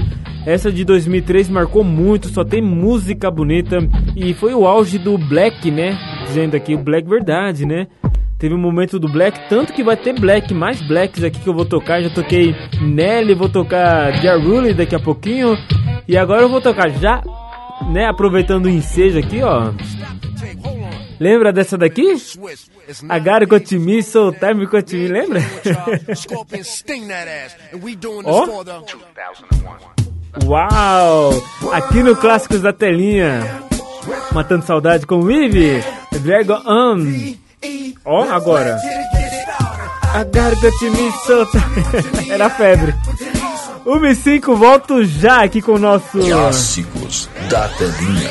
[0.45, 3.79] Essa de 2003 marcou muito, só tem música bonita
[4.17, 5.97] e foi o auge do Black, né?
[6.27, 7.87] Dizendo aqui o Black verdade, né?
[8.39, 11.55] Teve um momento do Black, tanto que vai ter Black, mais Blacks aqui que eu
[11.55, 12.03] vou tocar.
[12.03, 15.57] Já toquei Nelly, vou tocar Jaruli daqui a pouquinho.
[16.09, 17.23] E agora eu vou tocar já,
[17.93, 18.07] né?
[18.07, 19.73] Aproveitando o ensejo aqui, ó.
[21.21, 22.17] Lembra dessa daqui?
[23.09, 25.39] Agar Kotimi, Soul Time Kotimi, lembra?
[28.25, 28.45] Ó.
[30.45, 31.43] Uau!
[31.73, 33.63] Aqui no Clássicos da Telinha.
[34.33, 35.83] Matando saudade com Vivi.
[36.21, 36.99] Dragon On.
[38.05, 38.79] Ó, agora.
[40.15, 42.31] Agar Kotimi, Soul Time.
[42.31, 42.95] Era febre.
[43.85, 46.19] 1 e 5, volto já aqui com o nosso.
[46.19, 48.31] Clássicos da telinha.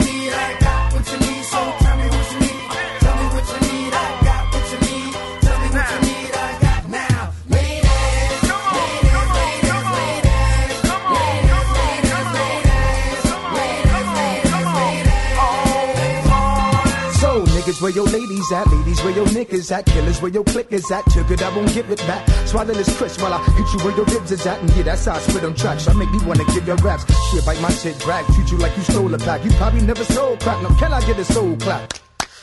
[17.81, 18.67] Where your ladies at?
[18.67, 19.85] Ladies, where your niggas at?
[19.85, 21.03] Killers, where your click is at?
[21.05, 22.27] Took it, I won't give it back.
[22.47, 24.59] Swallow this crisp while I hit you where your ribs is at.
[24.61, 25.87] And yeah, that's how I spit on tracks.
[25.87, 27.05] I make me wanna give your raps.
[27.31, 28.25] Shit, bite my shit, drag.
[28.33, 29.43] Treat you like you stole a pack.
[29.43, 30.61] You probably never sold crack.
[30.61, 31.93] Now, can I get a soul clap?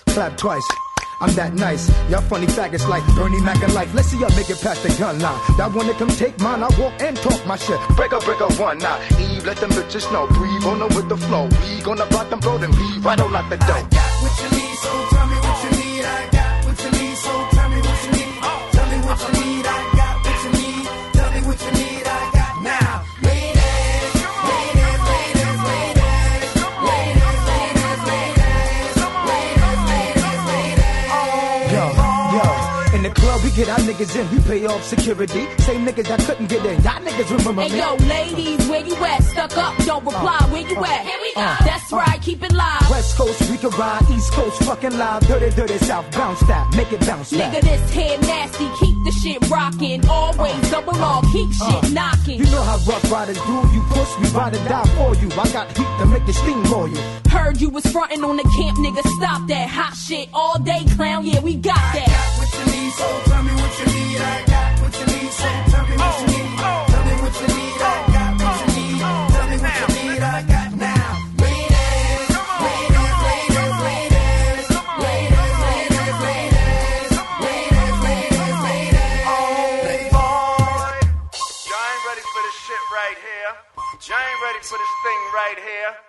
[0.07, 0.66] Clap twice.
[1.20, 1.89] I'm that nice.
[2.09, 3.93] Y'all funny faggots like Bernie Mac and life.
[3.93, 5.41] Let's see y'all make it past the gun line.
[5.59, 6.62] That wanna come take mine.
[6.62, 7.78] I walk and talk my shit.
[7.97, 8.99] Break up, break up one now.
[9.18, 10.26] Eve, let them bitches know.
[10.28, 11.47] Breathe on them with the flow.
[11.47, 13.76] We gonna block them, blow them, leave right on out the door.
[13.76, 15.18] I got what you need, so
[16.09, 16.38] I
[33.59, 35.48] get our niggas in, we pay off security.
[35.66, 37.78] Same niggas that couldn't get in, y'all niggas remember Hey me.
[37.78, 39.24] yo, ladies, where you at?
[39.24, 40.38] Stuck up, don't reply.
[40.52, 41.02] Where you at?
[41.04, 41.40] Here we go.
[41.40, 42.88] Uh, that's right, keep it live.
[42.88, 46.92] West Coast we can ride, East Coast fucking live, dirty, dirty South, bounce that, make
[46.92, 50.09] it bounce Nigga, this head nasty, keep the shit rocking.
[50.09, 52.38] Always uh, double R, keep uh, shit knocking.
[52.38, 55.28] You know how rough riders do, you push, me, ride or die for you.
[55.34, 57.00] I got heat to make the steam for you.
[57.28, 59.02] Heard you was frontin' on the camp, nigga.
[59.18, 61.26] Stop that hot shit all day, clown.
[61.26, 62.68] Yeah, we got that.
[62.89, 64.20] What you need, so tell me what you need.
[64.20, 66.49] I got what you need, so tell me what you oh, need.
[66.59, 66.86] Oh.
[66.89, 67.76] Tell me what you need.
[67.78, 68.99] I oh, got what you need.
[68.99, 70.22] Tell me what you need.
[70.22, 71.09] I got now.
[71.39, 72.32] Ladies,
[72.64, 74.68] ladies, ladies, ladies,
[75.05, 76.68] ladies, ladies, ladies,
[77.45, 77.76] ladies,
[78.09, 80.12] ladies, ladies.
[81.68, 83.53] Y'all ain't ready for this shit right here.
[84.09, 86.07] Y'all ain't ready for this thing right here.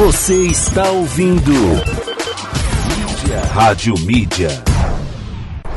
[0.00, 3.40] Você está ouvindo Mídia.
[3.52, 4.48] Rádio Mídia.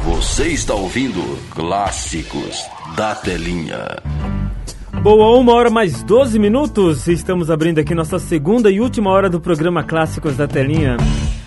[0.05, 2.63] Você está ouvindo Clássicos
[2.95, 3.97] da Telinha.
[5.01, 7.05] Boa, uma hora mais 12 minutos.
[7.09, 10.95] Estamos abrindo aqui nossa segunda e última hora do programa Clássicos da Telinha.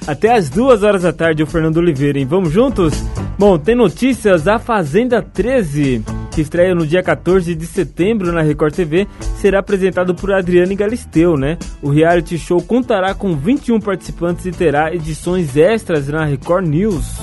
[0.07, 2.27] Até as duas horas da tarde, o Fernando Oliveira, hein?
[2.27, 2.93] Vamos juntos?
[3.39, 6.05] Bom, tem notícias da Fazenda 13,
[6.37, 11.35] que estreia no dia 14 de setembro na Record TV, será apresentado por Adriane Galisteu,
[11.35, 11.57] né?
[11.81, 17.17] O reality show contará com 21 participantes e terá edições extras na Record News.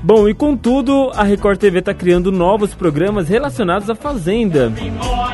[0.00, 4.72] Bom, e contudo, a Record TV está criando novos programas relacionados à Fazenda,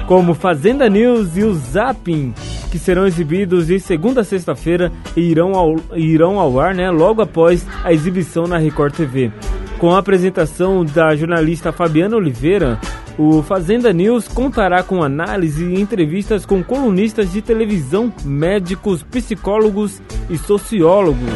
[0.06, 2.32] como Fazenda News e o Zapping,
[2.72, 7.20] que serão exibidos de segunda a sexta-feira e irão ao, irão ao ar né, logo
[7.20, 9.30] após a exibição na Record TV.
[9.78, 12.80] Com a apresentação da jornalista Fabiana Oliveira,
[13.18, 20.00] o Fazenda News contará com análise e entrevistas com colunistas de televisão, médicos, psicólogos
[20.30, 21.28] e sociólogos.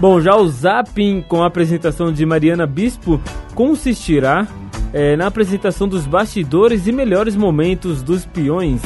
[0.00, 3.20] Bom, já o Zapping, com a apresentação de Mariana Bispo,
[3.54, 4.48] consistirá
[4.92, 8.82] eh, na apresentação dos bastidores e melhores momentos dos peões.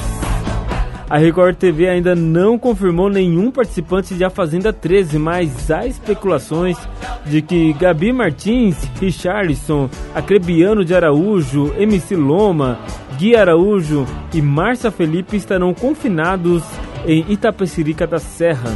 [1.09, 6.77] A Record TV ainda não confirmou nenhum participante de A Fazenda 13, mas há especulações
[7.25, 12.81] de que Gabi Martins, Richarlison, Acrebiano de Araújo, MC Loma,
[13.17, 14.05] Gui Araújo
[14.35, 16.65] e Márcia Felipe estarão confinados
[17.07, 18.71] em Itapecerica da Serra.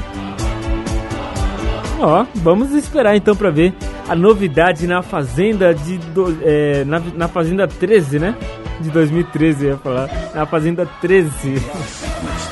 [1.99, 3.75] Ó, vamos esperar então para ver
[4.09, 8.37] a novidade na Fazenda de do, é, na, na Fazenda 13, né?
[8.81, 10.09] De 2013, eu ia falar.
[10.35, 11.55] Na Fazenda 13.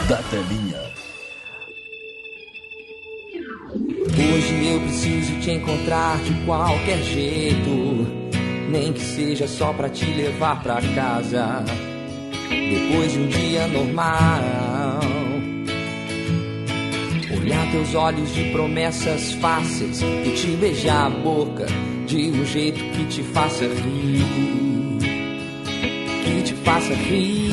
[0.09, 0.79] Da telinha.
[4.11, 8.07] Hoje eu preciso te encontrar de qualquer jeito,
[8.69, 11.65] nem que seja só pra te levar pra casa.
[12.49, 15.01] Depois de um dia normal,
[17.41, 21.67] olhar teus olhos de promessas fáceis e te beijar a boca
[22.07, 24.25] de um jeito que te faça rir,
[26.69, 27.51] faça rir.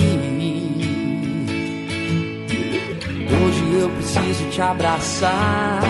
[3.31, 5.81] Hoje eu preciso te abraçar,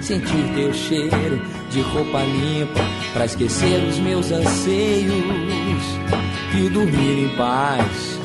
[0.00, 2.80] sentir teu cheiro de roupa limpa,
[3.12, 5.12] pra esquecer os meus anseios
[6.56, 8.20] e dormir em paz.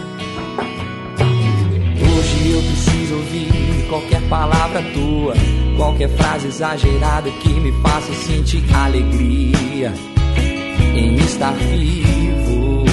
[1.98, 5.34] Hoje eu preciso ouvir qualquer palavra tua,
[5.78, 9.92] qualquer frase exagerada que me faça sentir alegria
[10.96, 12.93] em estar vivo.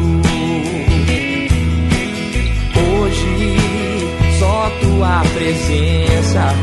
[4.81, 6.53] Tua presença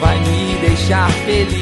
[0.00, 1.61] vai me deixar feliz.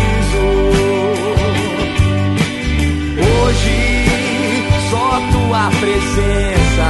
[5.51, 6.87] Só tua presença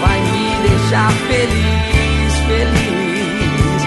[0.00, 3.82] vai me deixar feliz, feliz.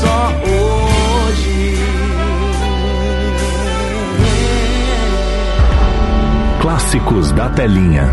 [0.00, 1.78] Só hoje.
[6.60, 8.12] Clássicos da telinha.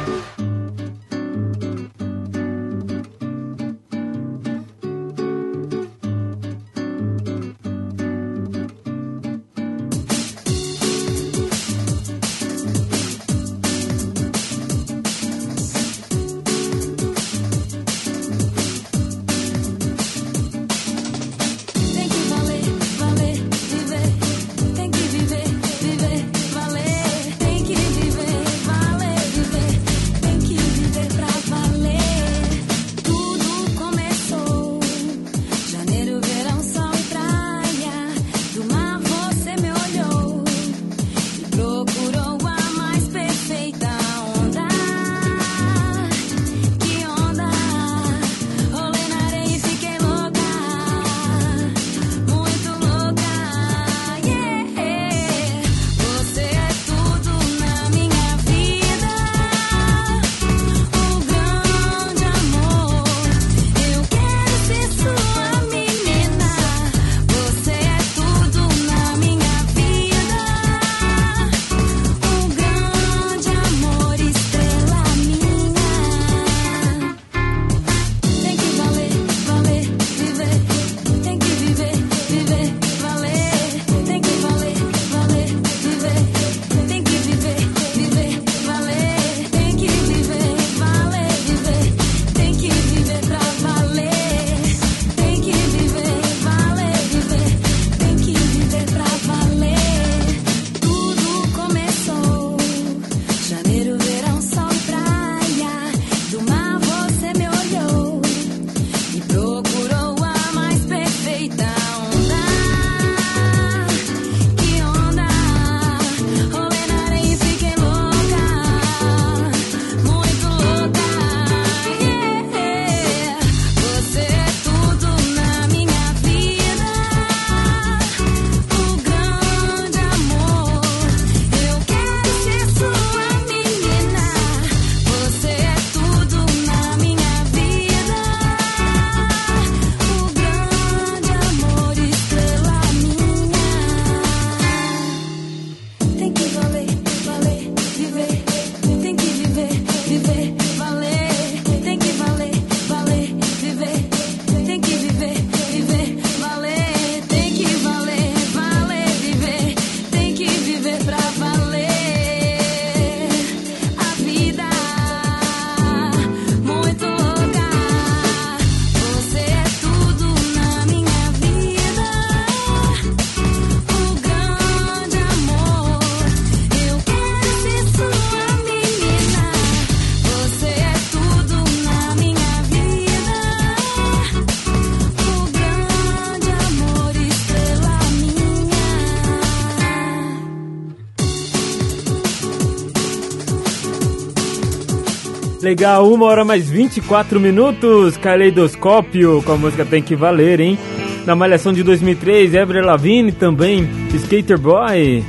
[195.71, 200.77] Legal, uma hora mais 24 minutos, Caleidoscópio, com a música Tem Que Valer, hein?
[201.25, 205.23] Na Malhação de 2003, Avril Lavigne também, Skater Boy,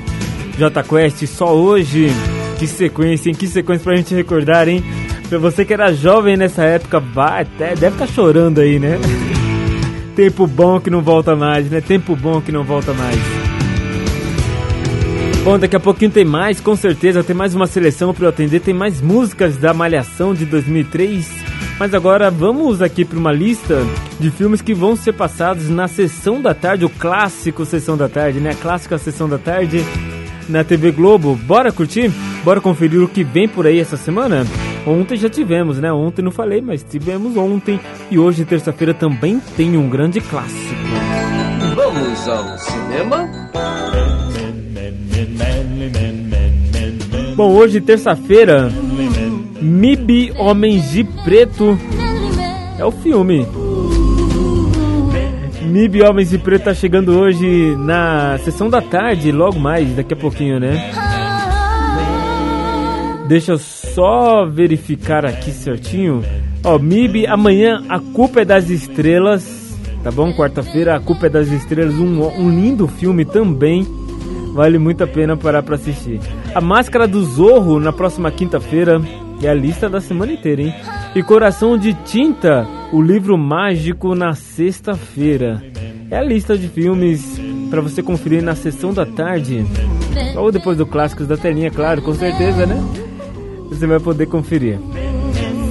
[0.59, 2.09] J Quest, só hoje.
[2.59, 3.36] Que sequência, hein?
[3.36, 4.82] Que sequência pra gente recordar, hein?
[5.28, 8.98] Pra você que era jovem nessa época, vai, até, deve estar chorando aí, né?
[10.16, 11.81] Tempo bom que não volta mais, né?
[11.81, 13.32] Tempo bom que não volta mais.
[15.44, 18.60] Bom, daqui a pouquinho tem mais, com certeza, tem mais uma seleção para eu atender,
[18.60, 21.28] tem mais músicas da Malhação de 2003.
[21.81, 23.85] Mas agora vamos aqui para uma lista
[24.20, 28.39] de filmes que vão ser passados na sessão da tarde, o clássico sessão da tarde,
[28.39, 28.51] né?
[28.51, 29.85] A clássica sessão da tarde
[30.48, 31.35] na TV Globo.
[31.35, 32.12] Bora curtir?
[32.44, 34.47] Bora conferir o que vem por aí essa semana?
[34.86, 35.93] Ontem já tivemos, né?
[35.93, 37.81] Ontem não falei, mas tivemos ontem.
[38.12, 40.73] E hoje, terça-feira, também tem um grande clássico.
[41.74, 43.28] Vamos ao cinema?
[47.35, 48.70] Bom, hoje, terça-feira,
[49.61, 51.78] MIB Homens de Preto
[52.78, 53.47] é o filme.
[55.62, 60.16] MIB Homens de Preto tá chegando hoje na sessão da tarde, logo mais, daqui a
[60.16, 60.93] pouquinho, né?
[63.27, 66.23] Deixa eu só verificar aqui certinho.
[66.62, 69.74] Ó, MIB, amanhã a culpa é das estrelas,
[70.05, 70.32] tá bom?
[70.35, 73.86] Quarta-feira a culpa é das estrelas, um, um lindo filme também.
[74.53, 76.20] Vale muito a pena parar pra assistir.
[76.55, 79.01] A Máscara do Zorro na próxima quinta-feira
[79.43, 80.74] é a lista da semana inteira, hein?
[81.15, 85.62] E Coração de Tinta, o livro mágico na sexta-feira.
[86.11, 89.65] É a lista de filmes para você conferir na sessão da tarde.
[90.37, 92.77] Ou depois do Clássicos da Telinha, claro, com certeza, né?
[93.70, 94.79] Você vai poder conferir.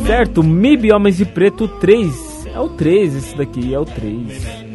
[0.08, 2.48] Certo, MIB Homens de Preto 3.
[2.48, 4.71] É o 3 esse daqui, é o 3.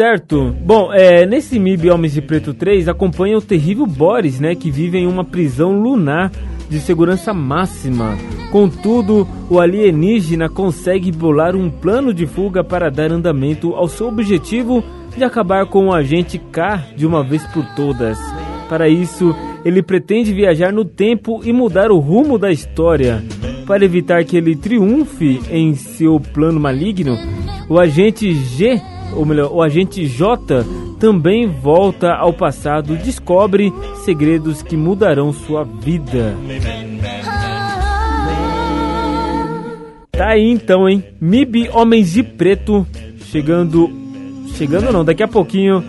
[0.00, 0.56] Certo.
[0.64, 4.96] Bom, é, nesse MIB Homens de Preto 3 acompanha o terrível Boris, né, que vive
[4.96, 6.32] em uma prisão lunar
[6.70, 8.16] de segurança máxima.
[8.50, 14.82] Contudo, o alienígena consegue bolar um plano de fuga para dar andamento ao seu objetivo
[15.14, 18.16] de acabar com o agente K de uma vez por todas.
[18.70, 19.36] Para isso,
[19.66, 23.22] ele pretende viajar no tempo e mudar o rumo da história.
[23.66, 27.18] Para evitar que ele triunfe em seu plano maligno,
[27.68, 28.80] o agente G,
[29.16, 30.64] ou melhor, o agente J
[30.98, 33.72] também volta ao passado, descobre
[34.04, 36.36] segredos que mudarão sua vida.
[40.12, 41.02] Tá aí então, hein?
[41.20, 42.86] MIB Homens de Preto
[43.30, 43.90] chegando.
[44.54, 45.82] Chegando não, daqui a pouquinho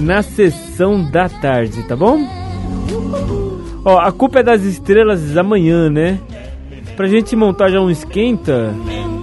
[0.00, 2.18] na sessão da tarde, tá bom?
[3.84, 6.20] Ó, a culpa é das estrelas amanhã, né?
[6.96, 8.72] Pra gente montar já um esquenta.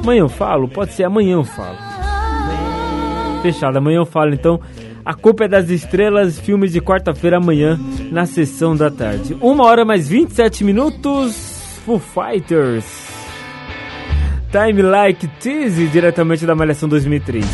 [0.04, 0.68] Amanhã eu falo?
[0.68, 1.91] Pode ser amanhã eu falo.
[3.42, 4.60] Fechado, amanhã eu falo então.
[5.04, 7.80] A culpa é das estrelas, filmes de quarta-feira amanhã
[8.12, 9.36] na sessão da tarde.
[9.42, 11.82] Uma hora mais 27 minutos.
[11.86, 12.86] Foo Fighters.
[14.52, 17.46] Time Like Tease, diretamente da Malhação 2003.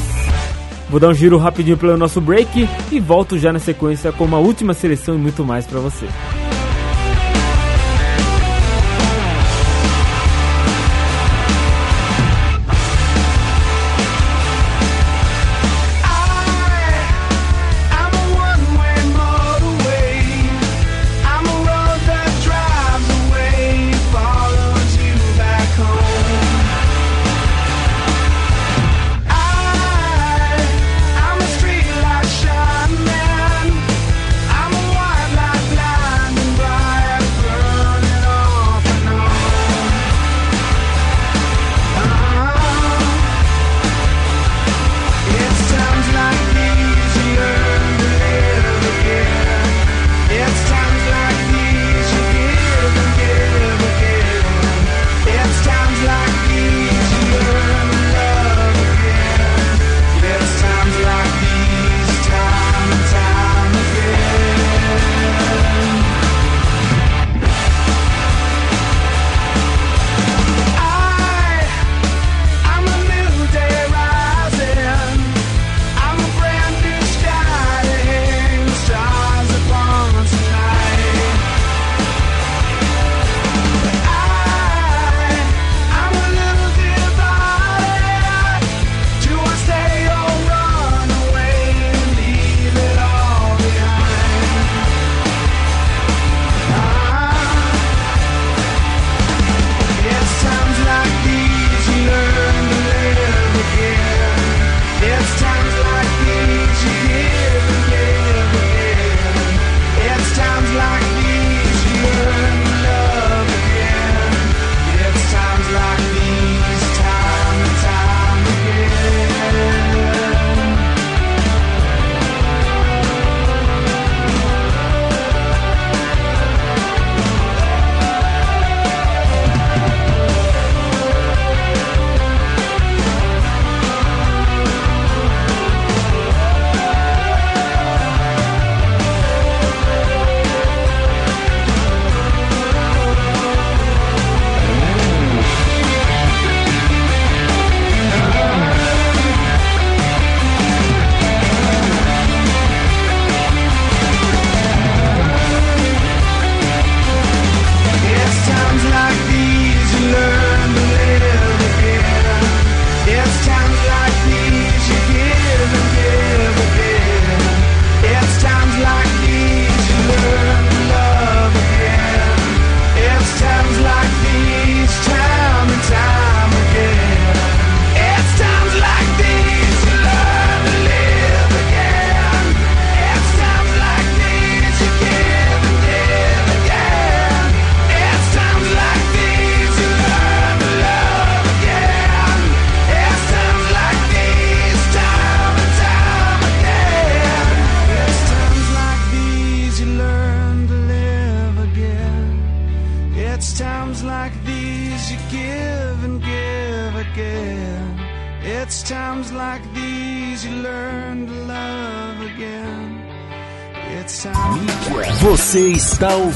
[0.89, 4.39] Vou dar um giro rapidinho pelo nosso break e volto já na sequência com uma
[4.39, 6.05] última seleção e muito mais para você.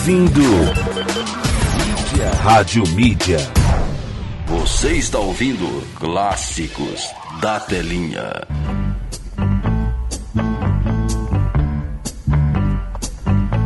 [0.01, 0.41] Ouvindo
[2.41, 3.37] Rádio Mídia.
[4.47, 7.07] Você está ouvindo Clássicos
[7.39, 8.31] da Telinha.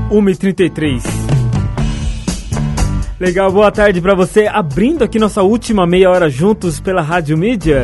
[0.09, 1.03] Uma e 33
[3.17, 4.45] Legal, boa tarde pra você.
[4.45, 7.83] Abrindo aqui nossa última meia hora juntos pela Rádio Mídia.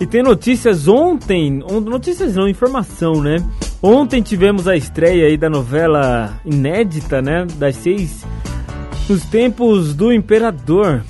[0.00, 3.36] E tem notícias ontem, on- notícias não, informação, né?
[3.84, 7.44] Ontem tivemos a estreia aí da novela inédita, né?
[7.56, 8.24] Das seis,
[9.08, 11.02] Nos Tempos do Imperador.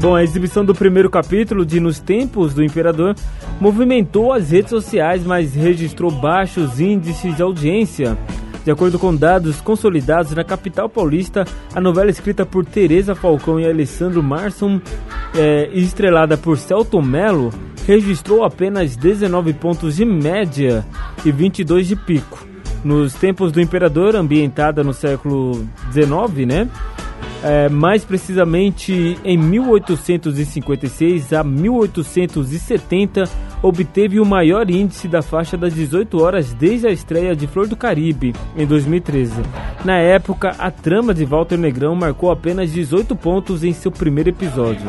[0.00, 3.14] Bom, a exibição do primeiro capítulo de Nos Tempos do Imperador
[3.60, 8.18] movimentou as redes sociais, mas registrou baixos índices de audiência.
[8.64, 13.64] De acordo com dados consolidados na capital paulista, a novela escrita por Teresa Falcão e
[13.64, 14.80] Alessandro Marson
[15.72, 17.52] e estrelada por Celton Mello
[17.86, 20.84] registrou apenas 19 pontos de média
[21.24, 22.46] e 22 de pico.
[22.84, 26.68] Nos tempos do imperador, ambientada no século XIX, né?
[27.42, 33.24] É, mais precisamente em 1856 a 1870,
[33.62, 37.76] obteve o maior índice da faixa das 18 horas desde a estreia de Flor do
[37.76, 39.32] Caribe, em 2013.
[39.84, 44.86] Na época, a trama de Walter Negrão marcou apenas 18 pontos em seu primeiro episódio.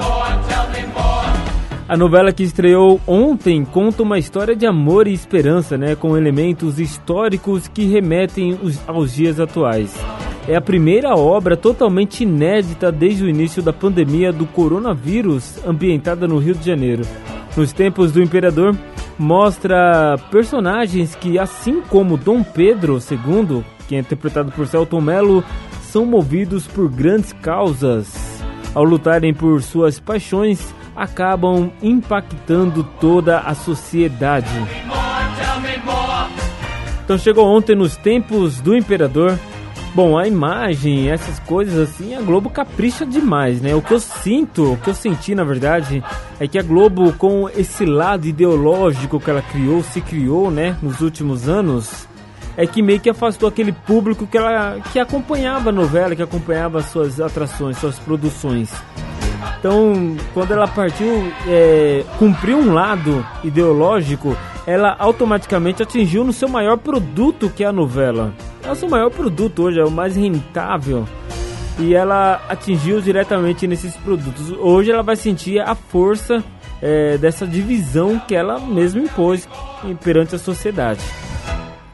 [1.90, 6.80] A novela que estreou ontem conta uma história de amor e esperança, né, com elementos
[6.82, 9.96] históricos que remetem os- aos dias atuais.
[10.50, 16.40] É a primeira obra totalmente inédita desde o início da pandemia do coronavírus, ambientada no
[16.40, 17.04] Rio de Janeiro.
[17.56, 18.76] Nos tempos do imperador,
[19.18, 25.42] mostra personagens que, assim como Dom Pedro II, que é interpretado por Celton Mello,
[25.84, 28.44] são movidos por grandes causas.
[28.76, 34.50] Ao lutarem por suas paixões, acabam impactando toda a sociedade.
[37.06, 39.38] Então chegou ontem nos tempos do imperador.
[39.94, 43.74] Bom, a imagem, essas coisas assim, a Globo capricha demais, né?
[43.74, 46.04] O que eu sinto, o que eu senti na verdade,
[46.40, 51.00] é que a Globo, com esse lado ideológico que ela criou, se criou, né, nos
[51.02, 52.08] últimos anos,
[52.58, 56.82] é que meio que afastou aquele público que ela que acompanhava a novela, que acompanhava
[56.82, 58.72] suas atrações, suas produções.
[59.68, 64.34] Então, quando ela partiu é, cumprir um lado ideológico,
[64.66, 68.34] ela automaticamente atingiu no seu maior produto, que é a novela.
[68.64, 71.06] É o seu maior produto hoje, é o mais rentável.
[71.78, 74.52] E ela atingiu diretamente nesses produtos.
[74.58, 76.42] Hoje ela vai sentir a força
[76.82, 79.50] é, dessa divisão que ela mesma impôs
[80.02, 81.02] perante a sociedade.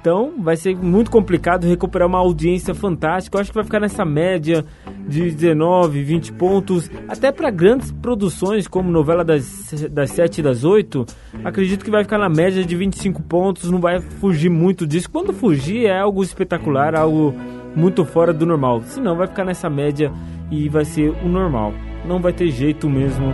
[0.04, 3.38] Então vai ser muito complicado recuperar uma audiência fantástica.
[3.38, 4.66] Eu acho que vai ficar nessa média
[5.08, 6.92] de 19, 20 pontos.
[7.08, 11.06] Até para grandes produções como novela das, das 7 e das 8,
[11.46, 13.72] acredito que vai ficar na média de 25 pontos.
[13.72, 15.10] Não vai fugir muito disso.
[15.10, 17.34] Quando fugir é algo espetacular, algo
[17.74, 18.82] muito fora do normal.
[18.84, 20.12] Senão vai ficar nessa média
[20.52, 21.74] e vai ser o normal.
[22.06, 23.34] Não vai ter jeito mesmo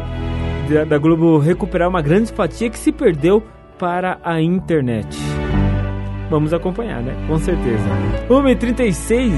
[0.88, 3.42] da, Globo recuperar uma grande fatia que se perdeu
[3.80, 5.18] para a internet.
[6.30, 7.16] Vamos acompanhar, né?
[7.28, 7.84] Com certeza.
[8.30, 9.34] 1h36.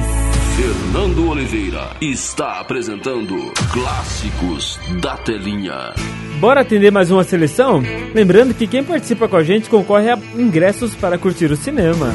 [0.55, 5.93] Fernando Oliveira está apresentando Clássicos da Telinha.
[6.39, 7.81] Bora atender mais uma seleção?
[8.13, 12.11] Lembrando que quem participa com a gente concorre a ingressos para curtir o cinema.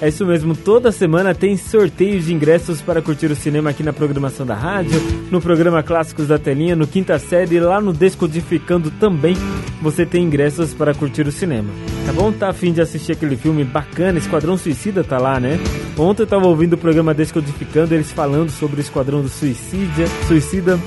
[0.00, 3.94] É isso mesmo, toda semana tem sorteios de ingressos para curtir o cinema aqui na
[3.94, 5.00] programação da rádio,
[5.30, 9.34] no programa Clássicos da Telinha, no Quinta Série, lá no Descodificando também
[9.80, 11.70] você tem ingressos para curtir o cinema.
[12.04, 12.30] Tá bom?
[12.30, 15.58] Tá afim de assistir aquele filme bacana, Esquadrão Suicida tá lá, né?
[15.96, 20.78] Ontem eu tava ouvindo o programa Descodificando, eles falando sobre o Esquadrão do Suicídia, Suicida.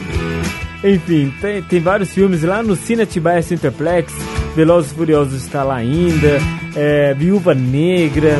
[0.83, 4.13] Enfim, tem, tem vários filmes lá no Cine Atibaia Centerplex,
[4.55, 6.39] Velozes e Furiosos está lá ainda,
[6.75, 8.37] é, Viúva Negra,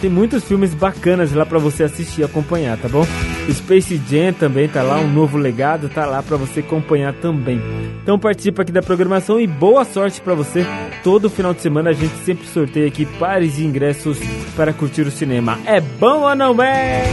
[0.00, 3.06] tem muitos filmes bacanas lá pra você assistir e acompanhar, tá bom?
[3.50, 7.60] Space Jam também tá lá, um novo legado tá lá pra você acompanhar também.
[8.02, 10.64] Então participa aqui da programação e boa sorte pra você.
[11.02, 14.18] Todo final de semana a gente sempre sorteia aqui pares de ingressos
[14.56, 15.58] para curtir o cinema.
[15.64, 17.04] É bom ou não é?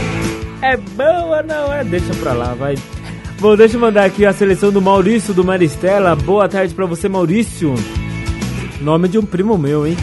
[0.62, 1.84] É bom ou não é?
[1.84, 2.76] Deixa pra lá, vai.
[3.38, 6.16] Bom, deixa eu mandar aqui a seleção do Maurício do Maristela.
[6.16, 7.74] Boa tarde pra você, Maurício.
[8.80, 9.96] Nome de um primo meu, hein?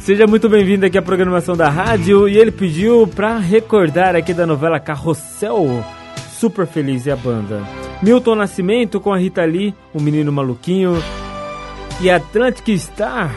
[0.00, 4.46] Seja muito bem-vindo aqui à programação da rádio e ele pediu pra recordar aqui da
[4.46, 5.84] novela Carrossel,
[6.32, 7.62] Super Feliz e a banda.
[8.02, 10.94] Milton Nascimento com a Rita Lee, o menino maluquinho
[12.00, 13.30] e Atlantic Star,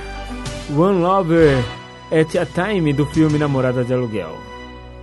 [0.69, 1.61] One Lover
[2.10, 4.34] at a Time do filme Namorada de Aluguel.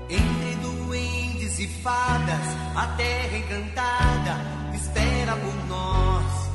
[0.08, 4.40] Entre duendes e fadas, a terra encantada
[4.74, 6.50] espera por nós.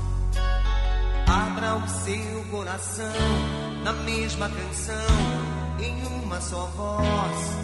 [1.27, 3.55] Abra o seu coração
[3.86, 4.95] na mesma canção,
[5.80, 7.56] em uma só voz.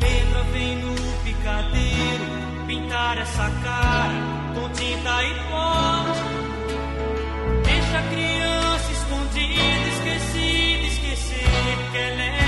[0.00, 2.24] Negra vem no picadeiro
[2.66, 4.14] pintar essa cara
[4.54, 6.02] com tinta e pó.
[7.62, 12.45] Deixa a criança escondida, esquecida, esquecer que ela é.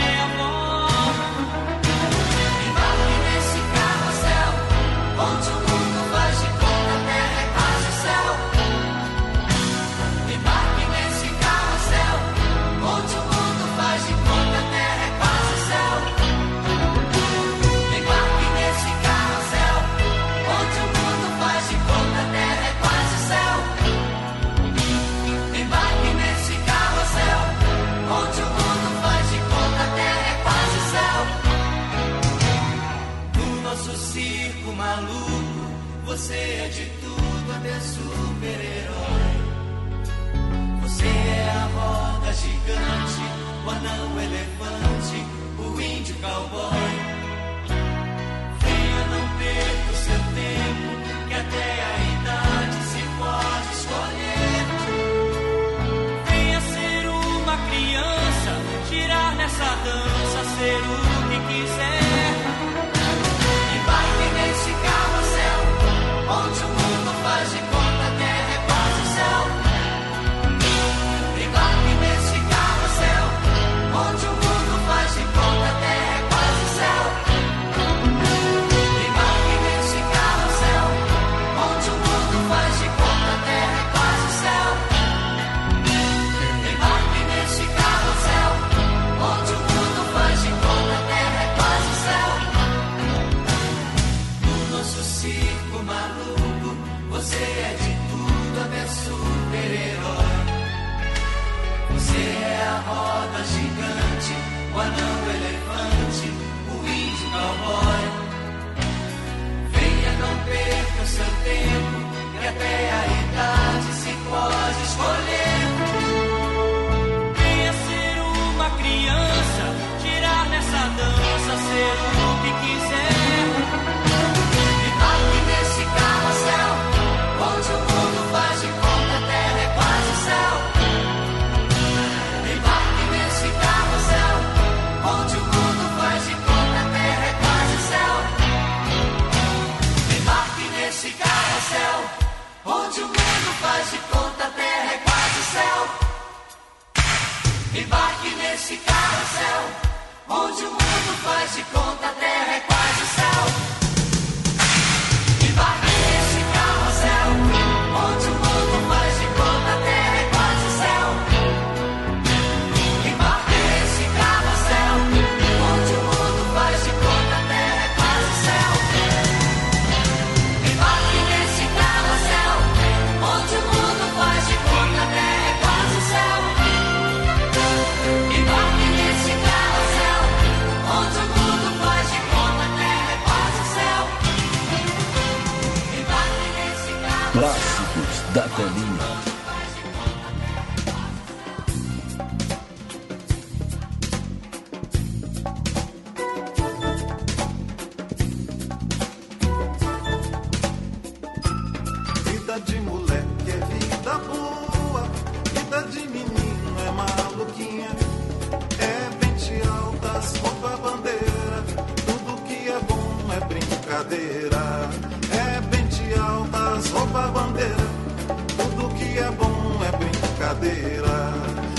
[220.58, 221.32] brincadeira.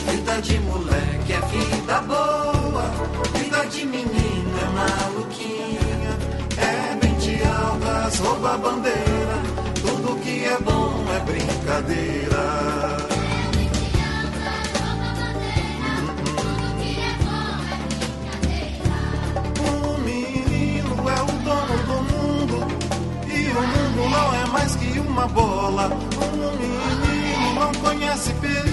[0.10, 2.86] Vida de moleque é vida boa,
[3.36, 6.18] vida de menina é maluquinha.
[6.58, 9.38] É bem de altas, rouba a bandeira.
[9.82, 13.00] Tudo que é bom é brincadeira.
[23.42, 25.90] É o mundo não é mais que uma bola.
[26.22, 28.69] Um menino não conhece perigo.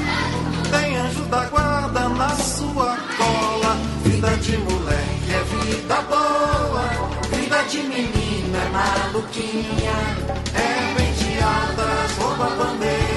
[4.47, 6.85] de moleque é vida boa,
[7.31, 9.97] vida de menina é maluquinha,
[10.55, 13.16] é penteadas, rouba bandeira.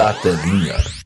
[0.00, 0.99] Clássicos da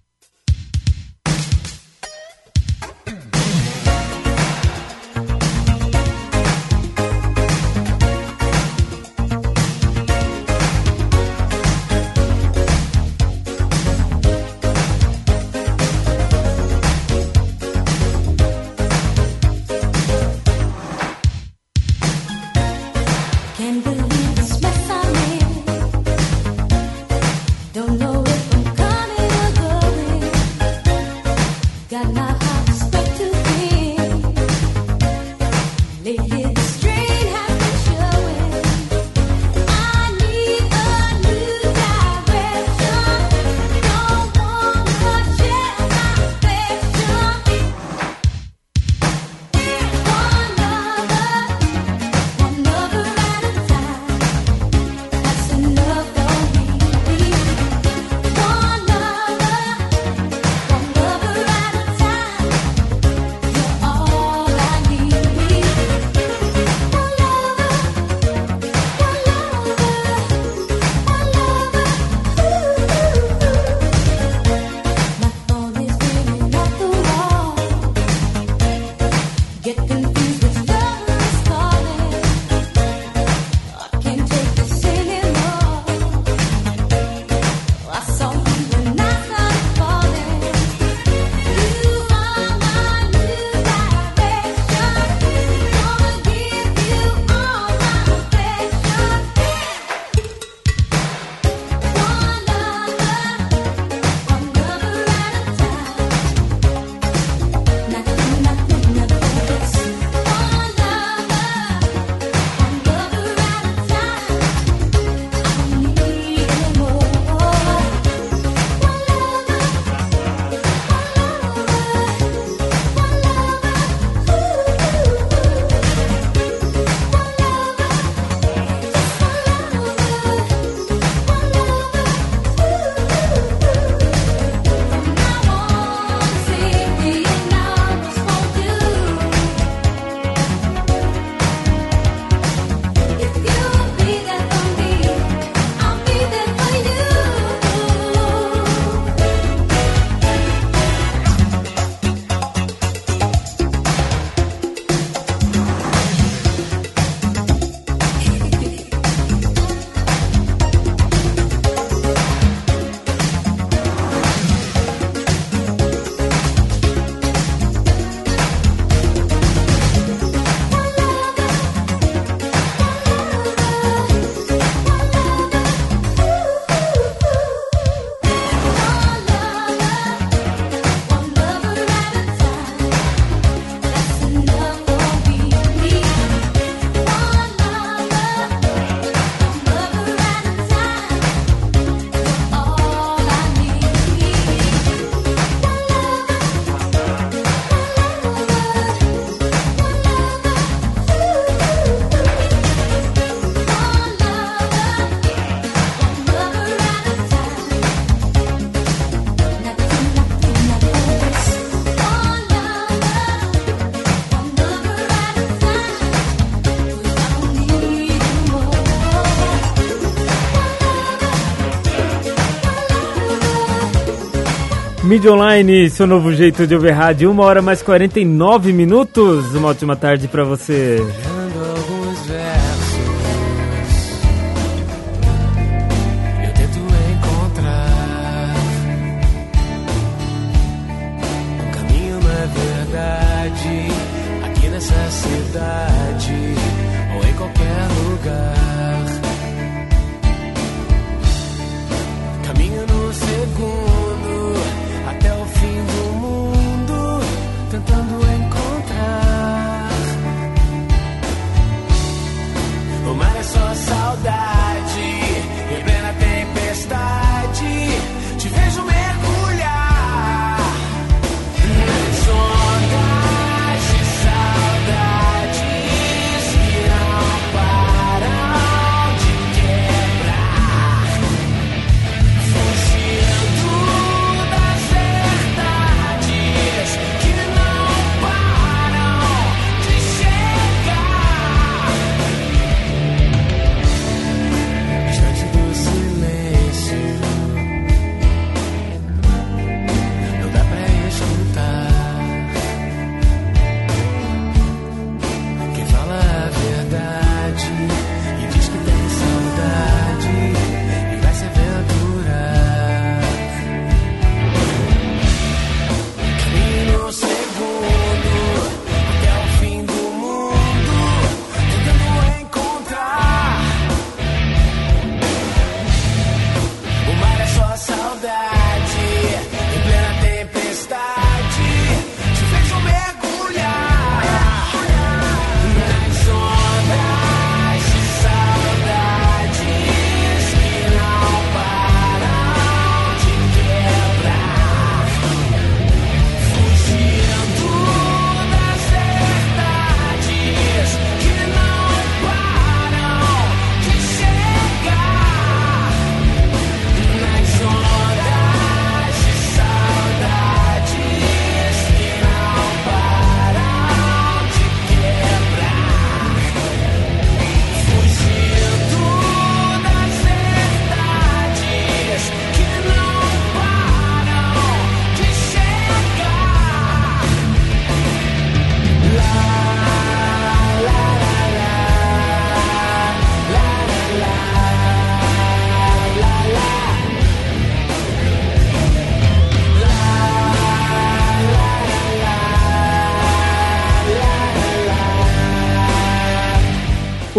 [225.04, 229.54] Mídia Online, seu novo jeito de ouvir rádio, uma hora mais 49 minutos.
[229.54, 230.98] Uma ótima tarde pra você.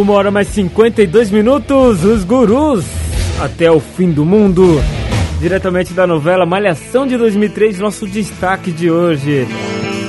[0.05, 2.85] Uma hora mais 52 minutos, os gurus
[3.41, 4.79] até o fim do mundo.
[5.39, 9.47] Diretamente da novela Malhação de 2003, nosso destaque de hoje.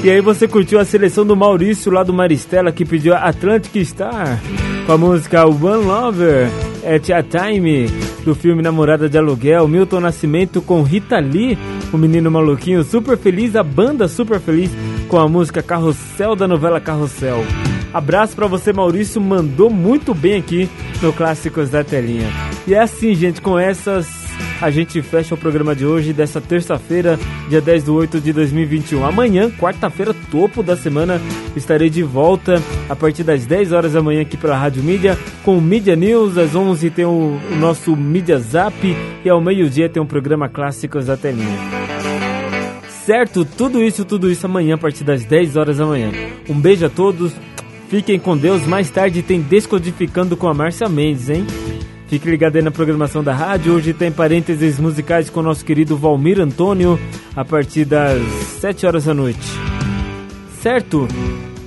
[0.05, 4.39] E aí você curtiu a seleção do Maurício lá do Maristela que pediu Atlantic Star
[4.85, 6.51] com a música One Lover
[6.85, 7.87] at a Time
[8.23, 11.57] do filme Namorada de Aluguel, Milton Nascimento com Rita Lee,
[11.91, 14.71] o menino maluquinho super feliz, a banda super feliz
[15.09, 17.43] com a música Carrossel da novela Carrossel.
[17.97, 20.69] Abraço pra você, Maurício, mandou muito bem aqui
[21.01, 22.29] no Clássicos da Telinha.
[22.67, 24.07] E é assim, gente, com essas
[24.61, 27.19] a gente fecha o programa de hoje, dessa terça-feira,
[27.49, 29.03] dia 10 de 8 de 2021.
[29.03, 31.19] Amanhã, quarta-feira, topo da semana,
[31.57, 35.57] estarei de volta a partir das 10 horas da manhã aqui pela Rádio Mídia, com
[35.57, 36.37] o Mídia News.
[36.37, 38.77] Às 11 tem o, nosso Mídia Zap
[39.25, 41.59] e ao meio-dia tem o programa Clássicos da Telinha.
[43.07, 43.43] Certo?
[43.43, 46.11] Tudo isso, tudo isso amanhã a partir das 10 horas da manhã.
[46.47, 47.33] Um beijo a todos,
[47.89, 48.67] fiquem com Deus.
[48.67, 51.47] Mais tarde tem Descodificando com a Márcia Mendes, hein?
[52.09, 53.75] Fique ligado aí na programação da rádio.
[53.75, 57.01] Hoje tem parênteses musicais com o nosso querido Valmir Antônio
[57.35, 58.23] a partir das
[58.61, 59.47] 7 horas da noite.
[60.61, 61.09] Certo?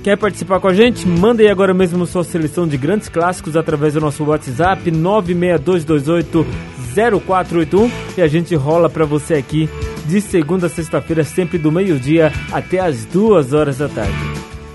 [0.02, 1.06] Quer participar com a gente?
[1.06, 8.22] Manda aí agora mesmo sua seleção de grandes clássicos através do nosso WhatsApp 962280481 e
[8.22, 9.68] a gente rola pra você aqui
[10.06, 14.16] de segunda a sexta-feira, sempre do meio-dia até as duas horas da tarde.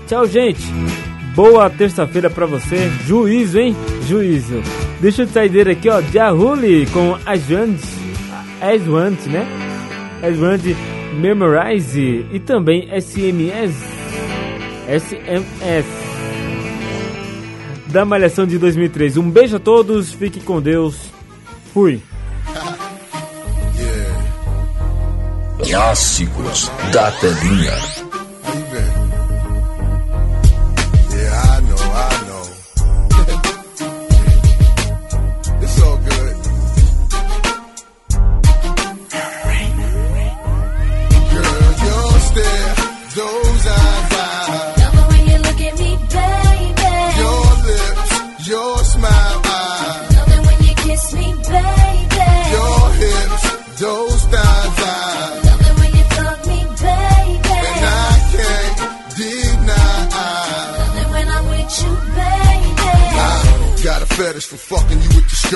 [0.06, 0.62] Tchau, gente!
[1.36, 2.90] Boa terça-feira pra você.
[3.06, 3.76] Juízo, hein?
[4.08, 4.62] Juízo.
[5.02, 6.00] Deixa eu sair aqui, ó.
[6.00, 7.76] Jahuli com Aswand.
[8.58, 9.46] Aswand, né?
[10.22, 10.62] Aswand
[11.20, 12.24] Memorize.
[12.32, 13.74] E também SMS.
[14.88, 15.86] SMS.
[17.88, 19.18] Da Malhação de 2003.
[19.18, 20.14] Um beijo a todos.
[20.14, 20.96] Fique com Deus.
[21.74, 22.00] Fui.
[25.62, 27.95] Clássicos da telinha.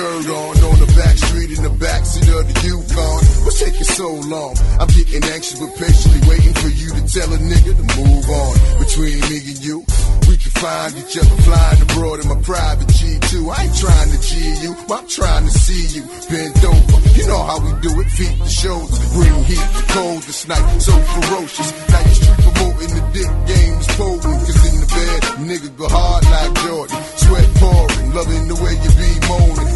[0.01, 3.19] skirt on on the back street in the backseat of the Yukon.
[3.45, 4.57] What's taking so long?
[4.79, 8.53] I'm getting anxious but patiently waiting for you to tell a nigga to move on.
[8.81, 9.85] Between me and you,
[10.25, 13.45] we can find each other flying abroad in my private G2.
[13.53, 14.29] I ain't trying to G
[14.65, 16.97] you, I'm trying to see you bent over.
[17.17, 20.93] You know how we do it, feet to shoulders, bring heat cold this night, so
[20.97, 21.69] ferocious.
[21.93, 25.85] Now you street promoting the dick game is potent, cause in the bed, nigga go
[25.89, 29.70] hard like Jordan, sweat pouring, loving the way you be moaning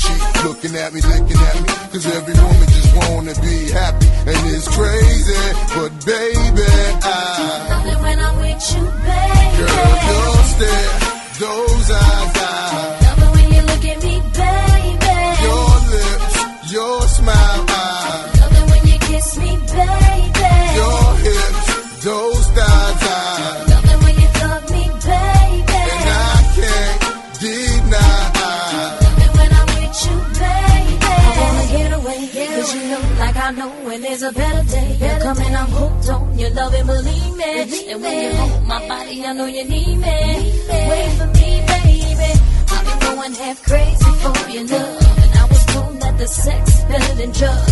[0.00, 0.14] she
[0.44, 1.68] looking at me, looking at me.
[1.92, 4.06] Cause every woman just wanna be happy.
[4.30, 5.42] And it's crazy,
[5.74, 6.68] but baby,
[7.04, 7.18] I.
[7.36, 9.56] Do you love it when I'm with you, baby?
[9.60, 10.92] Girl, don't stare,
[11.42, 12.36] those eyes.
[12.36, 12.49] I
[34.32, 34.96] better day.
[35.00, 37.64] Better coming and I'm hooked on your love and believe me.
[37.64, 40.16] Believe and when you hold my body, I know you need me.
[40.40, 42.30] Need Wait for me, baby.
[42.72, 46.84] I've been going half crazy for your love, and I was told that the sex
[46.84, 47.69] better than drugs.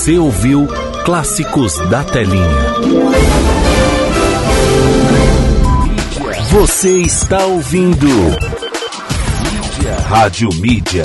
[0.00, 0.66] Você ouviu
[1.04, 2.40] Clássicos da Telinha.
[6.50, 8.08] Você está ouvindo
[10.08, 11.04] Rádio Mídia.